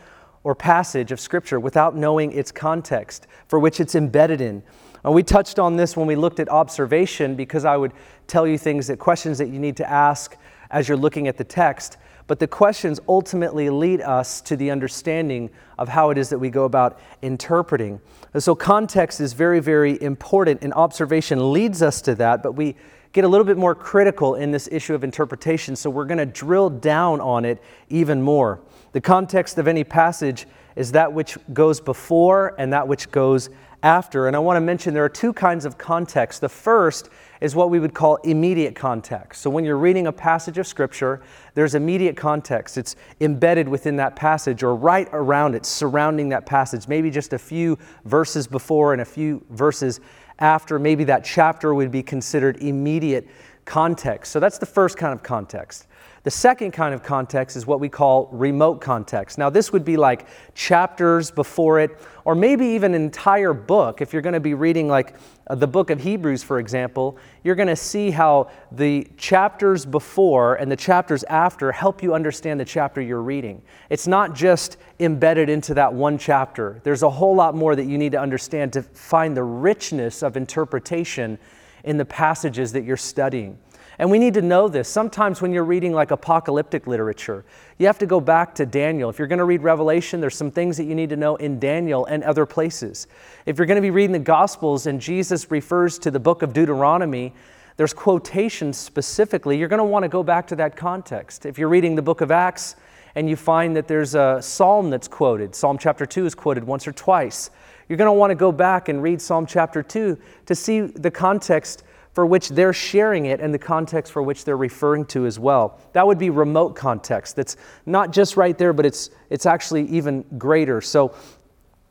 or 0.45 0.55
passage 0.55 1.13
of 1.13 1.21
Scripture 1.21 1.61
without 1.61 1.97
knowing 1.97 2.33
its 2.33 2.51
context 2.51 3.27
for 3.49 3.59
which 3.59 3.81
it's 3.81 3.95
embedded 3.95 4.41
in. 4.41 4.63
And 5.05 5.15
we 5.15 5.23
touched 5.23 5.59
on 5.59 5.77
this 5.77 5.97
when 5.97 6.07
we 6.07 6.17
looked 6.17 6.41
at 6.41 6.49
observation 6.49 7.35
because 7.35 7.65
I 7.65 7.77
would 7.77 7.93
tell 8.27 8.47
you 8.47 8.57
things 8.59 8.87
that 8.87 8.99
questions 8.99 9.39
that 9.39 9.49
you 9.49 9.59
need 9.59 9.77
to 9.79 9.91
ask 9.91 10.37
as 10.71 10.89
you're 10.89 10.97
looking 10.97 11.29
at 11.29 11.37
the 11.37 11.45
text. 11.45 11.97
But 12.27 12.39
the 12.39 12.47
questions 12.47 13.01
ultimately 13.09 13.69
lead 13.69 14.01
us 14.01 14.41
to 14.43 14.57
the 14.57 14.71
understanding 14.71 15.51
of 15.79 15.89
how 15.89 16.11
it 16.11 16.19
is 16.19 16.29
that 16.31 16.39
we 16.39 16.51
go 16.51 16.65
about 16.65 17.01
interpreting. 17.21 18.01
And 18.33 18.43
so, 18.43 18.55
context 18.55 19.21
is 19.21 19.33
very, 19.33 19.61
very 19.61 20.01
important, 20.01 20.63
and 20.63 20.73
observation 20.73 21.53
leads 21.53 21.83
us 21.83 22.01
to 22.03 22.15
that. 22.15 22.43
But 22.43 22.53
we 22.53 22.77
get 23.13 23.25
a 23.25 23.29
little 23.29 23.45
bit 23.45 23.59
more 23.59 23.75
critical 23.75 24.37
in 24.37 24.53
this 24.53 24.69
issue 24.71 24.95
of 24.95 25.05
interpretation, 25.05 25.77
so 25.77 25.91
we're 25.91 26.07
going 26.07 26.19
to 26.19 26.27
drill 26.27 26.71
down 26.71 27.21
on 27.21 27.45
it 27.45 27.63
even 27.91 28.23
more. 28.23 28.61
The 28.93 29.01
context 29.01 29.59
of 29.59 29.67
any 29.67 29.85
passage 29.85 30.47
is 30.77 30.93
that 30.93 31.13
which 31.13 31.37
goes 31.53 31.81
before 31.81 32.55
and 32.59 32.73
that 32.73 32.87
which 32.87 33.11
goes 33.11 33.51
after. 33.83 34.27
And 34.27 34.37
I 34.37 34.39
want 34.39 34.57
to 34.57 34.61
mention 34.61 34.95
there 34.95 35.05
are 35.05 35.09
two 35.09 35.33
kinds 35.33 35.65
of 35.65 35.77
context. 35.77 36.41
The 36.41 36.49
first 36.49 37.09
is 37.41 37.57
what 37.57 37.71
we 37.71 37.81
would 37.81 37.95
call 37.95 38.17
immediate 38.17 38.77
context. 38.77 39.43
So 39.43 39.51
when 39.51 39.65
you're 39.65 39.79
reading 39.79 40.07
a 40.07 40.13
passage 40.13 40.59
of 40.59 40.67
Scripture, 40.67 41.21
there's 41.55 41.75
immediate 41.75 42.17
context. 42.17 42.79
It's 42.79 42.95
embedded 43.21 43.69
within 43.69 43.97
that 43.97 44.15
passage 44.15 44.63
or 44.63 44.77
right 44.77 45.09
around 45.13 45.55
it, 45.55 45.67
surrounding 45.67 46.29
that 46.29 46.47
passage, 46.47 46.87
maybe 46.87 47.11
just 47.11 47.33
a 47.33 47.39
few 47.39 47.79
verses 48.05 48.47
before 48.47 48.93
and 48.93 49.03
a 49.03 49.07
few 49.07 49.45
verses 49.51 50.01
after. 50.39 50.79
Maybe 50.79 51.05
that 51.05 51.25
chapter 51.25 51.75
would 51.75 51.91
be 51.91 52.03
considered 52.03 52.59
immediate 52.63 53.27
context. 53.65 54.33
So 54.33 54.39
that's 54.39 54.59
the 54.59 54.67
first 54.67 54.97
kind 54.97 55.13
of 55.13 55.23
context. 55.23 55.89
The 56.25 56.31
second 56.31 56.71
kind 56.71 56.95
of 56.95 57.03
context 57.03 57.57
is 57.57 57.67
what 57.67 57.81
we 57.81 57.89
call 57.89 58.29
remote 58.31 58.81
context. 58.81 59.39
Now, 59.39 59.51
this 59.51 59.73
would 59.73 59.85
be 59.85 59.97
like 59.97 60.29
chapters 60.55 61.33
before 61.33 61.81
it, 61.81 61.99
or 62.25 62.37
maybe 62.37 62.65
even 62.65 62.95
an 62.95 63.03
entire 63.03 63.53
book. 63.53 64.01
If 64.01 64.13
you're 64.13 64.23
going 64.23 64.35
to 64.35 64.41
be 64.41 64.55
reading, 64.55 64.87
like 64.87 65.17
uh, 65.49 65.57
the 65.57 65.67
book 65.67 65.91
of 65.91 66.01
Hebrews, 66.01 66.45
for 66.45 66.61
example, 66.61 67.19
you're 67.43 67.57
going 67.57 67.67
to 67.67 67.75
see 67.75 68.13
how 68.13 68.51
the 68.71 69.09
chapters 69.17 69.85
before 69.85 70.55
and 70.55 70.71
the 70.71 70.77
chapters 70.77 71.25
after 71.25 71.73
help 71.73 72.05
you 72.05 72.15
understand 72.15 72.61
the 72.61 72.65
chapter 72.65 73.01
you're 73.01 73.21
reading. 73.21 73.61
It's 73.91 74.07
not 74.07 74.33
just 74.33 74.77
embedded 75.01 75.49
into 75.49 75.75
that 75.75 75.93
one 75.93 76.19
chapter, 76.19 76.81
there's 76.85 77.03
a 77.03 77.11
whole 77.11 77.35
lot 77.35 77.57
more 77.57 77.75
that 77.75 77.87
you 77.87 77.99
need 77.99 78.13
to 78.13 78.21
understand 78.21 78.73
to 78.75 78.83
find 78.83 79.37
the 79.37 79.43
richness 79.43 80.23
of 80.23 80.37
interpretation 80.37 81.37
in 81.83 81.97
the 81.97 82.05
passages 82.05 82.71
that 82.73 82.85
you're 82.85 82.97
studying. 82.97 83.59
And 84.03 84.11
we 84.11 84.19
need 84.19 84.35
to 84.35 84.43
know 84.43 84.67
this. 84.67 84.89
Sometimes 84.89 85.41
when 85.41 85.53
you're 85.53 85.63
reading 85.63 85.93
like 85.93 86.11
apocalyptic 86.11 86.89
literature, 86.89 87.45
you 87.79 87.87
have 87.87 88.01
to 88.01 88.07
go 88.07 88.21
back 88.21 88.53
to 88.57 88.67
Daniel. 88.67 89.09
If 89.09 89.17
you're 89.17 89.29
going 89.29 89.39
to 89.39 89.45
read 89.45 89.63
Revelation, 89.63 90.21
there's 90.21 90.35
some 90.35 90.51
things 90.51 90.77
that 90.79 90.87
you 90.87 90.97
need 90.97 91.11
to 91.11 91.17
know 91.17 91.37
in 91.37 91.61
Daniel 91.61 92.05
and 92.07 92.25
other 92.25 92.45
places. 92.45 93.07
If 93.47 93.59
you're 93.59 93.67
going 93.67 93.77
to 93.77 93.81
be 93.81 93.91
reading 93.91 94.11
the 94.11 94.19
Gospels 94.19 94.89
and 94.89 95.01
Jesus 95.01 95.53
refers 95.53 96.01
to 96.01 96.11
the 96.11 96.19
book 96.19 96.43
of 96.43 96.53
Deuteronomy, 96.53 97.33
there's 97.77 97.95
quotations 97.95 98.77
specifically. 98.77 99.57
You're 99.57 99.69
going 99.69 99.79
to 99.79 99.85
want 99.85 100.03
to 100.03 100.09
go 100.09 100.25
back 100.25 100.49
to 100.49 100.57
that 100.57 100.77
context. 100.77 101.47
If 101.47 101.57
you're 101.57 101.69
reading 101.69 101.95
the 101.95 102.03
book 102.03 102.23
of 102.23 102.33
Acts 102.33 102.75
and 103.15 103.31
you 103.31 103.37
find 103.37 103.77
that 103.77 103.87
there's 103.87 104.17
a 104.17 104.43
psalm 104.43 104.91
that's 104.91 105.07
quoted, 105.07 105.55
Psalm 105.55 105.79
chapter 105.79 106.07
2 106.07 106.27
is 106.27 106.35
quoted 106.35 106.65
once 106.65 106.89
or 106.89 106.93
twice, 106.93 107.51
you're 107.89 107.99
going 107.99 108.09
to 108.09 108.13
want 108.13 108.33
to 108.33 108.35
go 108.35 108.51
back 108.51 108.89
and 108.89 109.01
read 109.01 109.23
Psalm 109.23 109.47
chapter 109.47 109.81
2 109.81 110.19
to 110.47 110.55
see 110.57 110.81
the 110.81 111.13
context 111.13 111.85
for 112.13 112.27
which 112.27 112.51
they're 112.51 112.73
sharing 112.73 113.27
it 113.27 113.41
and 113.41 113.55
the 113.55 113.59
context 113.59 114.13
for 114.13 114.23
which 114.23 114.45
they're 114.45 114.57
referring 114.57 115.05
to 115.07 115.27
as 115.27 115.39
well. 115.39 115.81
That 115.93 116.07
would 116.07 116.19
be 116.19 116.31
remote 116.31 116.77
context. 116.77 117.37
That's 117.37 117.57
not 117.87 118.13
just 118.13 118.37
right 118.37 118.57
there, 118.57 118.73
but 118.73 118.85
it's, 118.85 119.11
it's 119.31 119.47
actually 119.47 119.85
even 119.89 120.25
greater. 120.37 120.81
So, 120.81 121.15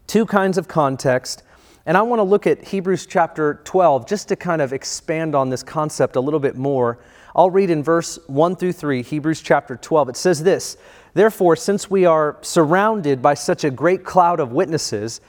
two 0.07 0.25
kinds 0.25 0.57
of 0.57 0.67
context. 0.67 1.43
And 1.85 1.97
I 1.97 2.03
want 2.03 2.19
to 2.19 2.23
look 2.23 2.45
at 2.45 2.63
Hebrews 2.63 3.07
chapter 3.07 3.61
12 3.63 4.07
just 4.07 4.27
to 4.27 4.35
kind 4.35 4.61
of 4.61 4.73
expand 4.73 5.33
on 5.33 5.49
this 5.49 5.63
concept 5.63 6.15
a 6.15 6.21
little 6.21 6.39
bit 6.39 6.55
more. 6.55 6.99
I'll 7.35 7.49
read 7.49 7.69
in 7.69 7.81
verse 7.81 8.19
1 8.27 8.57
through 8.57 8.73
3, 8.73 9.01
Hebrews 9.01 9.41
chapter 9.41 9.77
12. 9.77 10.09
It 10.09 10.17
says 10.17 10.43
this 10.43 10.77
Therefore, 11.13 11.55
since 11.55 11.89
we 11.89 12.05
are 12.05 12.37
surrounded 12.41 13.21
by 13.21 13.33
such 13.33 13.63
a 13.63 13.71
great 13.71 14.03
cloud 14.03 14.39
of 14.39 14.51
witnesses, 14.51 15.21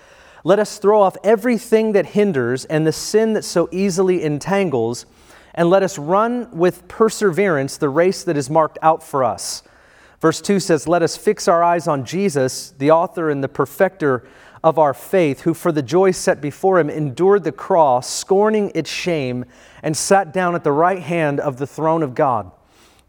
let 0.45 0.59
us 0.59 0.79
throw 0.79 1.01
off 1.03 1.17
everything 1.23 1.93
that 1.93 2.07
hinders 2.07 2.65
and 2.65 2.87
the 2.87 2.93
sin 2.93 3.33
that 3.35 3.45
so 3.45 3.69
easily 3.71 4.23
entangles, 4.23 5.07
and 5.55 5.71
let 5.71 5.83
us 5.83 5.99
run 5.99 6.51
with 6.51 6.89
perseverance 6.89 7.77
the 7.77 7.89
race 7.89 8.25
that 8.25 8.37
is 8.37 8.51
marked 8.51 8.79
out 8.83 9.03
for 9.03 9.23
us. 9.23 9.63
Verse 10.21 10.41
2 10.41 10.61
says, 10.61 10.89
Let 10.89 11.03
us 11.03 11.17
fix 11.17 11.47
our 11.49 11.63
eyes 11.63 11.87
on 11.87 12.05
Jesus, 12.05 12.71
the 12.79 12.91
author 12.91 13.31
and 13.31 13.43
the 13.43 13.49
perfecter 13.49 14.27
of 14.65 14.79
our 14.79 14.95
faith, 14.95 15.41
who 15.43 15.55
for 15.55 15.73
the 15.73 15.83
joy 15.83 16.13
set 16.13 16.41
before 16.41 16.79
him 16.79 16.89
endured 16.89 17.45
the 17.45 17.53
cross, 17.53 18.09
scorning 18.09 18.71
its 18.75 18.91
shame, 18.91 19.45
and 19.83 19.97
sat 19.97 20.33
down 20.33 20.55
at 20.55 20.65
the 20.65 20.73
right 20.73 21.03
hand 21.03 21.41
of 21.41 21.57
the 21.57 21.67
throne 21.67 22.03
of 22.03 22.15
God. 22.15 22.51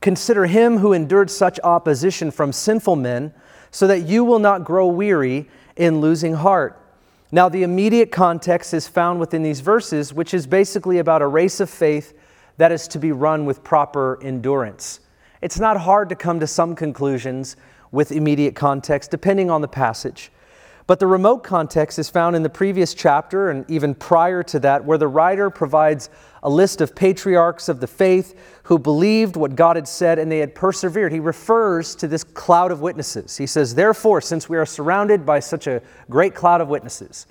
Consider 0.02 0.48
him 0.48 0.80
who 0.80 0.92
endured 0.92 1.32
such 1.32 1.60
opposition 1.64 2.30
from 2.30 2.52
sinful 2.52 2.96
men, 2.96 3.34
so 3.72 3.88
that 3.88 4.02
you 4.02 4.24
will 4.24 4.40
not 4.40 4.66
grow 4.66 4.88
weary 4.88 5.48
in 5.76 6.02
losing 6.02 6.34
heart. 6.34 6.83
Now, 7.34 7.50
the 7.50 7.64
immediate 7.64 8.12
context 8.12 8.76
is 8.76 8.88
found 8.88 9.20
within 9.20 9.42
these 9.42 9.60
verses, 9.60 10.14
which 10.14 10.36
is 10.36 10.46
basically 10.46 11.00
about 11.00 11.24
a 11.24 11.28
race 11.28 11.60
of 11.60 11.68
faith 11.68 12.14
that 12.58 12.72
is 12.72 12.88
to 12.90 13.00
be 13.00 13.12
run 13.12 13.48
with 13.48 13.64
proper 13.64 14.20
endurance. 14.22 15.00
It's 15.42 15.60
not 15.60 15.78
hard 15.78 16.10
to 16.10 16.16
come 16.16 16.40
to 16.42 16.46
some 16.46 16.76
conclusions 16.76 17.56
with 17.92 18.12
immediate 18.12 18.54
context, 18.54 19.10
depending 19.10 19.50
on 19.50 19.62
the 19.62 19.68
passage. 19.68 20.32
But 20.86 21.00
the 21.00 21.08
remote 21.08 21.44
context 21.44 21.98
is 21.98 22.10
found 22.10 22.36
in 22.36 22.44
the 22.44 22.50
previous 22.50 22.94
chapter 22.94 23.50
and 23.50 23.70
even 23.72 23.96
prior 23.96 24.44
to 24.44 24.60
that, 24.60 24.84
where 24.84 24.98
the 24.98 25.08
writer 25.08 25.50
provides 25.50 26.10
a 26.42 26.50
list 26.50 26.82
of 26.82 26.94
patriarchs 26.94 27.70
of 27.70 27.80
the 27.80 27.88
faith 27.88 28.38
who 28.64 28.78
believed 28.78 29.38
what 29.38 29.56
God 29.56 29.78
had 29.78 29.88
said 29.88 30.20
and 30.20 30.30
they 30.30 30.40
had 30.40 30.54
persevered. 30.54 31.14
He 31.14 31.22
refers 31.22 31.96
to 31.96 32.08
this 32.08 32.26
cloud 32.26 32.72
of 32.72 32.82
witnesses. 32.82 33.38
He 33.38 33.48
says, 33.48 33.76
Therefore, 33.76 34.20
since 34.20 34.50
we 34.50 34.58
are 34.58 34.66
surrounded 34.66 35.26
by 35.26 35.40
such 35.40 35.68
a 35.68 35.82
great 36.10 36.36
cloud 36.36 36.60
of 36.60 36.68
witnesses, 36.68 37.28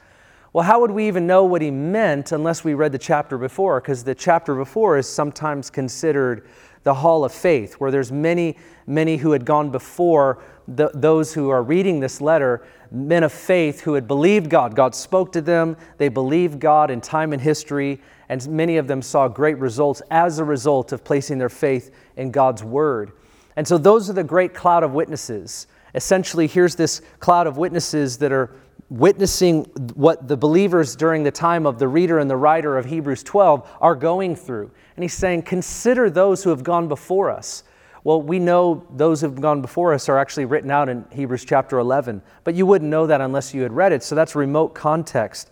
well, 0.54 0.64
how 0.64 0.80
would 0.80 0.90
we 0.90 1.08
even 1.08 1.26
know 1.26 1.44
what 1.44 1.62
he 1.62 1.70
meant 1.70 2.32
unless 2.32 2.62
we 2.62 2.74
read 2.74 2.92
the 2.92 2.98
chapter 2.98 3.38
before? 3.38 3.80
Because 3.80 4.04
the 4.04 4.14
chapter 4.14 4.54
before 4.54 4.98
is 4.98 5.08
sometimes 5.08 5.70
considered 5.70 6.46
the 6.82 6.92
hall 6.92 7.24
of 7.24 7.32
faith, 7.32 7.74
where 7.74 7.90
there's 7.90 8.12
many, 8.12 8.56
many 8.86 9.16
who 9.16 9.32
had 9.32 9.44
gone 9.44 9.70
before 9.70 10.42
the, 10.68 10.90
those 10.94 11.32
who 11.32 11.48
are 11.48 11.62
reading 11.62 12.00
this 12.00 12.20
letter, 12.20 12.66
men 12.92 13.24
of 13.24 13.32
faith 13.32 13.80
who 13.80 13.94
had 13.94 14.06
believed 14.06 14.50
God. 14.50 14.76
God 14.76 14.94
spoke 14.94 15.32
to 15.32 15.40
them, 15.40 15.76
they 15.98 16.08
believed 16.08 16.60
God 16.60 16.90
in 16.90 17.00
time 17.00 17.32
and 17.32 17.40
history, 17.40 18.00
and 18.28 18.46
many 18.48 18.76
of 18.76 18.86
them 18.86 19.02
saw 19.02 19.28
great 19.28 19.58
results 19.58 20.02
as 20.10 20.38
a 20.38 20.44
result 20.44 20.92
of 20.92 21.02
placing 21.02 21.38
their 21.38 21.48
faith 21.48 21.90
in 22.16 22.30
God's 22.30 22.62
word. 22.62 23.12
And 23.56 23.66
so, 23.66 23.78
those 23.78 24.08
are 24.08 24.14
the 24.14 24.24
great 24.24 24.54
cloud 24.54 24.82
of 24.82 24.92
witnesses. 24.92 25.66
Essentially, 25.94 26.46
here's 26.46 26.74
this 26.74 27.02
cloud 27.18 27.46
of 27.46 27.58
witnesses 27.58 28.18
that 28.18 28.32
are 28.32 28.54
witnessing 28.88 29.64
what 29.94 30.28
the 30.28 30.36
believers 30.36 30.96
during 30.96 31.22
the 31.22 31.30
time 31.30 31.66
of 31.66 31.78
the 31.78 31.88
reader 31.88 32.18
and 32.18 32.30
the 32.30 32.36
writer 32.36 32.76
of 32.76 32.86
Hebrews 32.86 33.22
12 33.22 33.68
are 33.80 33.94
going 33.94 34.36
through. 34.36 34.70
And 34.96 35.02
he's 35.02 35.14
saying, 35.14 35.42
Consider 35.42 36.10
those 36.10 36.44
who 36.44 36.50
have 36.50 36.62
gone 36.62 36.88
before 36.88 37.30
us. 37.30 37.64
Well, 38.04 38.20
we 38.20 38.40
know 38.40 38.84
those 38.90 39.20
who 39.20 39.28
have 39.28 39.40
gone 39.40 39.62
before 39.62 39.94
us 39.94 40.08
are 40.08 40.18
actually 40.18 40.44
written 40.44 40.70
out 40.70 40.88
in 40.88 41.04
Hebrews 41.12 41.44
chapter 41.44 41.78
11, 41.78 42.20
but 42.42 42.54
you 42.54 42.66
wouldn't 42.66 42.90
know 42.90 43.06
that 43.06 43.20
unless 43.20 43.54
you 43.54 43.62
had 43.62 43.72
read 43.72 43.92
it. 43.92 44.02
So 44.02 44.14
that's 44.16 44.34
remote 44.34 44.74
context. 44.74 45.50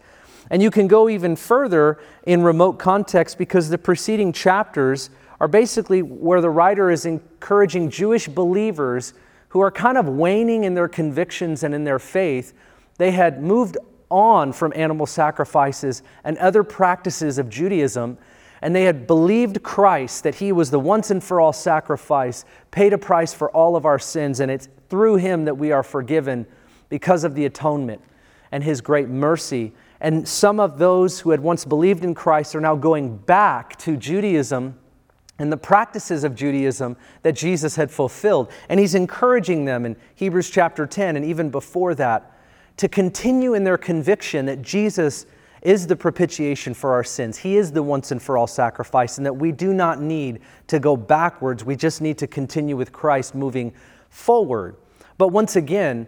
And 0.51 0.61
you 0.61 0.71
can 0.71 0.89
go 0.89 1.09
even 1.09 1.37
further 1.37 1.99
in 2.25 2.43
remote 2.43 2.79
context 2.79 3.39
because 3.39 3.69
the 3.69 3.79
preceding 3.79 4.33
chapters 4.33 5.11
are 5.39 5.47
basically 5.47 6.03
where 6.03 6.41
the 6.41 6.51
writer 6.51 6.91
is 6.91 7.07
encouraging 7.07 7.89
Jewish 7.89 8.27
believers 8.27 9.15
who 9.51 9.61
are 9.61 9.71
kind 9.71 9.97
of 9.97 10.09
waning 10.09 10.65
in 10.65 10.75
their 10.75 10.89
convictions 10.89 11.63
and 11.63 11.73
in 11.73 11.85
their 11.85 12.01
faith. 12.01 12.53
They 12.99 13.13
had 13.13 13.43
moved 13.43 13.79
on 14.11 14.53
from 14.53 14.73
animal 14.75 15.07
sacrifices 15.07 16.03
and 16.25 16.37
other 16.39 16.65
practices 16.65 17.39
of 17.39 17.49
Judaism 17.49 18.19
and 18.63 18.75
they 18.75 18.85
had 18.85 19.07
believed 19.07 19.63
Christ 19.63 20.23
that 20.25 20.37
he 20.37 20.53
was 20.53 20.71
the 20.71 20.81
once 20.81 21.11
and 21.11 21.23
for 21.23 21.41
all 21.41 21.53
sacrifice, 21.53 22.45
paid 22.71 22.93
a 22.93 22.99
price 22.99 23.33
for 23.33 23.51
all 23.51 23.77
of 23.77 23.87
our 23.87 23.99
sins, 23.99 24.41
and 24.41 24.51
it's 24.51 24.69
through 24.89 25.17
him 25.17 25.45
that 25.47 25.57
we 25.57 25.73
are 25.73 25.83
forgiven 25.83 26.47
because 26.89 27.25
of 27.25 27.35
the 27.35 27.47
atonement 27.47 28.03
and 28.53 28.63
his 28.63 28.81
great 28.81 29.09
mercy. 29.09 29.73
And 30.01 30.27
some 30.27 30.61
of 30.61 30.79
those 30.79 31.21
who 31.21 31.31
had 31.31 31.41
once 31.41 31.65
believed 31.65 32.05
in 32.05 32.15
Christ 32.15 32.55
are 32.55 32.61
now 32.61 32.75
going 32.75 33.17
back 33.17 33.77
to 33.79 33.97
Judaism 33.97 34.79
and 35.39 35.51
the 35.51 35.57
practices 35.57 36.23
of 36.25 36.35
Judaism 36.35 36.97
that 37.23 37.33
Jesus 37.33 37.77
had 37.77 37.91
fulfilled. 37.91 38.51
And 38.69 38.79
he's 38.79 38.95
encouraging 38.95 39.65
them 39.65 39.87
in 39.87 39.97
Hebrews 40.15 40.51
chapter 40.51 40.87
10 40.87 41.17
and 41.17 41.25
even 41.25 41.49
before 41.49 41.95
that 41.95 42.33
to 42.77 42.89
continue 42.89 43.55
in 43.55 43.65
their 43.65 43.79
conviction 43.79 44.47
that 44.47 44.63
Jesus 44.63 45.27
is 45.63 45.87
the 45.87 45.97
propitiation 45.97 46.75
for 46.75 46.93
our 46.93 47.05
sins. 47.05 47.39
He 47.39 47.57
is 47.57 47.73
the 47.73 47.83
once 47.83 48.13
and 48.13 48.23
for 48.23 48.39
all 48.39 48.47
sacrifice, 48.47 49.19
and 49.19 49.27
that 49.27 49.35
we 49.35 49.53
do 49.53 49.75
not 49.75 50.01
need 50.01 50.41
to 50.69 50.79
go 50.79 50.97
backwards. 50.97 51.65
We 51.65 51.77
just 51.77 52.01
need 52.01 52.19
to 52.19 52.27
continue 52.27 52.77
with 52.77 52.93
Christ 52.93 53.35
moving 53.35 53.75
forward. 54.09 54.77
But 55.19 55.29
once 55.29 55.57
again, 55.57 56.07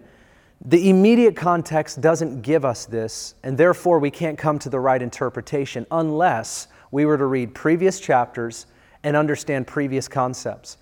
the 0.64 0.88
immediate 0.88 1.36
context 1.36 2.00
doesn't 2.00 2.42
give 2.42 2.64
us 2.64 2.86
this, 2.86 3.34
and 3.42 3.58
therefore 3.58 3.98
we 3.98 4.10
can't 4.10 4.38
come 4.38 4.58
to 4.60 4.70
the 4.70 4.80
right 4.80 5.02
interpretation 5.02 5.86
unless 5.90 6.68
we 6.90 7.04
were 7.04 7.18
to 7.18 7.26
read 7.26 7.54
previous 7.54 7.98
chapters 7.98 8.66
and 9.02 9.16
understand 9.16 9.66
previous 9.66 10.08
concepts. 10.08 10.78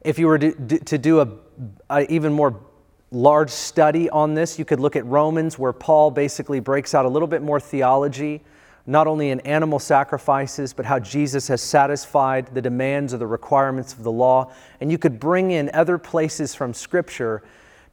If 0.00 0.18
you 0.18 0.26
were 0.26 0.38
to, 0.38 0.78
to 0.78 0.98
do 0.98 1.20
a, 1.20 1.28
a 1.88 2.12
even 2.12 2.32
more 2.32 2.60
large 3.10 3.50
study 3.50 4.08
on 4.10 4.34
this. 4.34 4.58
You 4.58 4.64
could 4.64 4.80
look 4.80 4.96
at 4.96 5.04
Romans, 5.06 5.58
where 5.58 5.72
Paul 5.72 6.10
basically 6.10 6.60
breaks 6.60 6.94
out 6.94 7.04
a 7.04 7.08
little 7.08 7.28
bit 7.28 7.42
more 7.42 7.58
theology, 7.58 8.42
not 8.86 9.06
only 9.06 9.30
in 9.30 9.40
animal 9.40 9.78
sacrifices, 9.78 10.72
but 10.72 10.86
how 10.86 10.98
Jesus 10.98 11.48
has 11.48 11.60
satisfied 11.60 12.54
the 12.54 12.62
demands 12.62 13.12
or 13.12 13.18
the 13.18 13.26
requirements 13.26 13.92
of 13.92 14.04
the 14.04 14.12
law. 14.12 14.52
And 14.80 14.90
you 14.90 14.98
could 14.98 15.18
bring 15.18 15.50
in 15.50 15.70
other 15.74 15.98
places 15.98 16.54
from 16.54 16.72
Scripture 16.72 17.42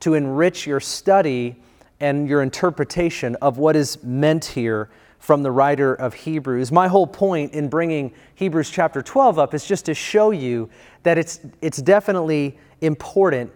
to 0.02 0.14
enrich 0.14 0.68
your 0.68 0.80
study 0.80 1.56
and 2.00 2.30
your 2.30 2.44
interpretation 2.44 3.36
of 3.42 3.58
what 3.58 3.76
is 3.76 4.04
meant 4.04 4.46
here 4.46 4.90
from 5.20 5.42
the 5.42 5.52
writer 5.52 5.96
of 5.96 6.14
Hebrews. 6.14 6.72
My 6.72 6.88
whole 6.88 7.08
point 7.08 7.54
in 7.54 7.70
bringing 7.70 8.14
Hebrews 8.36 8.70
chapter 8.70 9.02
12 9.02 9.40
up 9.40 9.56
is 9.56 9.66
just 9.66 9.86
to 9.86 9.96
show 9.96 10.30
you 10.30 10.70
that 11.02 11.18
it's, 11.18 11.40
it's 11.60 11.82
definitely 11.82 12.58
important 12.82 13.52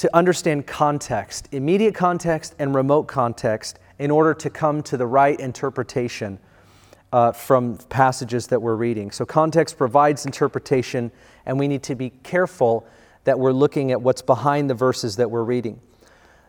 to 0.00 0.16
understand 0.16 0.66
context, 0.66 1.46
immediate 1.52 1.94
context 1.94 2.54
and 2.58 2.74
remote 2.74 3.02
context, 3.02 3.78
in 3.98 4.10
order 4.10 4.32
to 4.32 4.48
come 4.48 4.82
to 4.82 4.96
the 4.96 5.06
right 5.06 5.38
interpretation 5.38 6.38
uh, 7.12 7.32
from 7.32 7.76
passages 7.90 8.46
that 8.46 8.62
we're 8.62 8.76
reading. 8.76 9.10
So, 9.10 9.26
context 9.26 9.76
provides 9.76 10.24
interpretation, 10.24 11.12
and 11.44 11.58
we 11.58 11.68
need 11.68 11.82
to 11.82 11.94
be 11.94 12.08
careful 12.22 12.86
that 13.24 13.38
we're 13.38 13.52
looking 13.52 13.92
at 13.92 14.00
what's 14.00 14.22
behind 14.22 14.70
the 14.70 14.74
verses 14.74 15.16
that 15.16 15.30
we're 15.30 15.44
reading. 15.44 15.78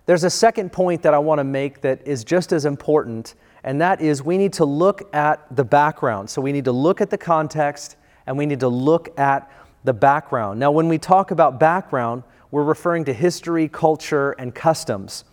There's 0.06 0.24
a 0.24 0.30
second 0.30 0.72
point 0.72 1.02
that 1.02 1.14
I 1.14 1.20
want 1.20 1.40
to 1.40 1.44
make 1.44 1.82
that 1.82 2.08
is 2.08 2.24
just 2.24 2.54
as 2.54 2.64
important, 2.64 3.36
and 3.66 3.82
that 3.82 4.00
is 4.00 4.24
we 4.24 4.38
need 4.38 4.54
to 4.54 4.66
look 4.66 5.14
at 5.14 5.54
the 5.54 5.66
background. 5.66 6.30
So, 6.30 6.42
we 6.42 6.54
need 6.54 6.64
to 6.64 6.72
look 6.72 7.02
at 7.02 7.10
the 7.10 7.18
context 7.18 7.98
and 8.26 8.38
we 8.38 8.46
need 8.46 8.62
to 8.62 8.70
look 8.70 9.20
at 9.20 9.52
the 9.84 9.94
background. 9.94 10.58
Now, 10.58 10.72
when 10.72 10.88
we 10.88 10.98
talk 10.98 11.32
about 11.32 11.60
background, 11.60 12.24
we're 12.52 12.64
referring 12.64 13.06
to 13.06 13.14
history, 13.14 13.68
culture, 13.68 14.32
and 14.34 14.54
customs. 14.54 15.24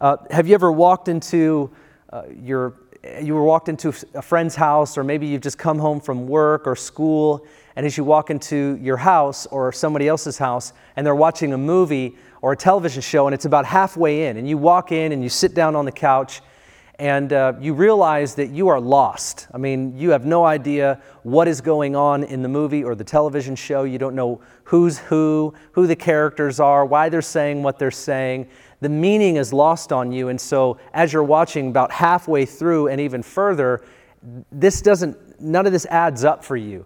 Uh, 0.00 0.16
have 0.30 0.46
you 0.46 0.54
ever 0.54 0.70
walked 0.70 1.08
into 1.08 1.70
uh, 2.12 2.24
your 2.42 2.74
you 3.22 3.34
were 3.34 3.44
walked 3.44 3.68
into 3.68 3.94
a 4.14 4.22
friend's 4.22 4.56
house, 4.56 4.98
or 4.98 5.04
maybe 5.04 5.26
you've 5.26 5.40
just 5.40 5.56
come 5.56 5.78
home 5.78 6.00
from 6.00 6.26
work 6.26 6.66
or 6.66 6.74
school, 6.74 7.46
and 7.76 7.86
as 7.86 7.96
you 7.96 8.02
walk 8.02 8.28
into 8.28 8.76
your 8.82 8.96
house 8.96 9.46
or 9.46 9.72
somebody 9.72 10.08
else's 10.08 10.36
house, 10.36 10.72
and 10.96 11.06
they're 11.06 11.14
watching 11.14 11.52
a 11.52 11.58
movie 11.58 12.16
or 12.42 12.52
a 12.52 12.56
television 12.56 13.00
show, 13.00 13.26
and 13.26 13.34
it's 13.34 13.44
about 13.44 13.64
halfway 13.64 14.26
in, 14.26 14.36
and 14.36 14.48
you 14.48 14.58
walk 14.58 14.90
in 14.90 15.12
and 15.12 15.22
you 15.22 15.28
sit 15.28 15.54
down 15.54 15.76
on 15.76 15.84
the 15.84 15.92
couch, 15.92 16.40
and 16.98 17.32
uh, 17.32 17.52
you 17.60 17.74
realize 17.74 18.34
that 18.34 18.50
you 18.50 18.68
are 18.68 18.80
lost. 18.80 19.46
I 19.54 19.58
mean, 19.58 19.96
you 19.96 20.10
have 20.10 20.26
no 20.26 20.44
idea 20.44 21.00
what 21.22 21.46
is 21.46 21.60
going 21.60 21.94
on 21.94 22.24
in 22.24 22.42
the 22.42 22.48
movie 22.48 22.82
or 22.82 22.96
the 22.96 23.04
television 23.04 23.54
show. 23.54 23.84
You 23.84 23.98
don't 23.98 24.16
know 24.16 24.40
who's 24.64 24.98
who, 24.98 25.54
who 25.72 25.86
the 25.86 25.94
characters 25.94 26.58
are, 26.58 26.84
why 26.84 27.08
they're 27.08 27.22
saying 27.22 27.62
what 27.62 27.78
they're 27.78 27.92
saying. 27.92 28.48
The 28.80 28.88
meaning 28.88 29.36
is 29.36 29.52
lost 29.52 29.92
on 29.92 30.10
you. 30.10 30.28
And 30.28 30.40
so, 30.40 30.78
as 30.92 31.12
you're 31.12 31.22
watching 31.22 31.68
about 31.68 31.92
halfway 31.92 32.44
through 32.44 32.88
and 32.88 33.00
even 33.00 33.22
further, 33.22 33.84
this 34.50 34.82
doesn't, 34.82 35.40
none 35.40 35.66
of 35.66 35.72
this 35.72 35.86
adds 35.86 36.24
up 36.24 36.44
for 36.44 36.56
you. 36.56 36.84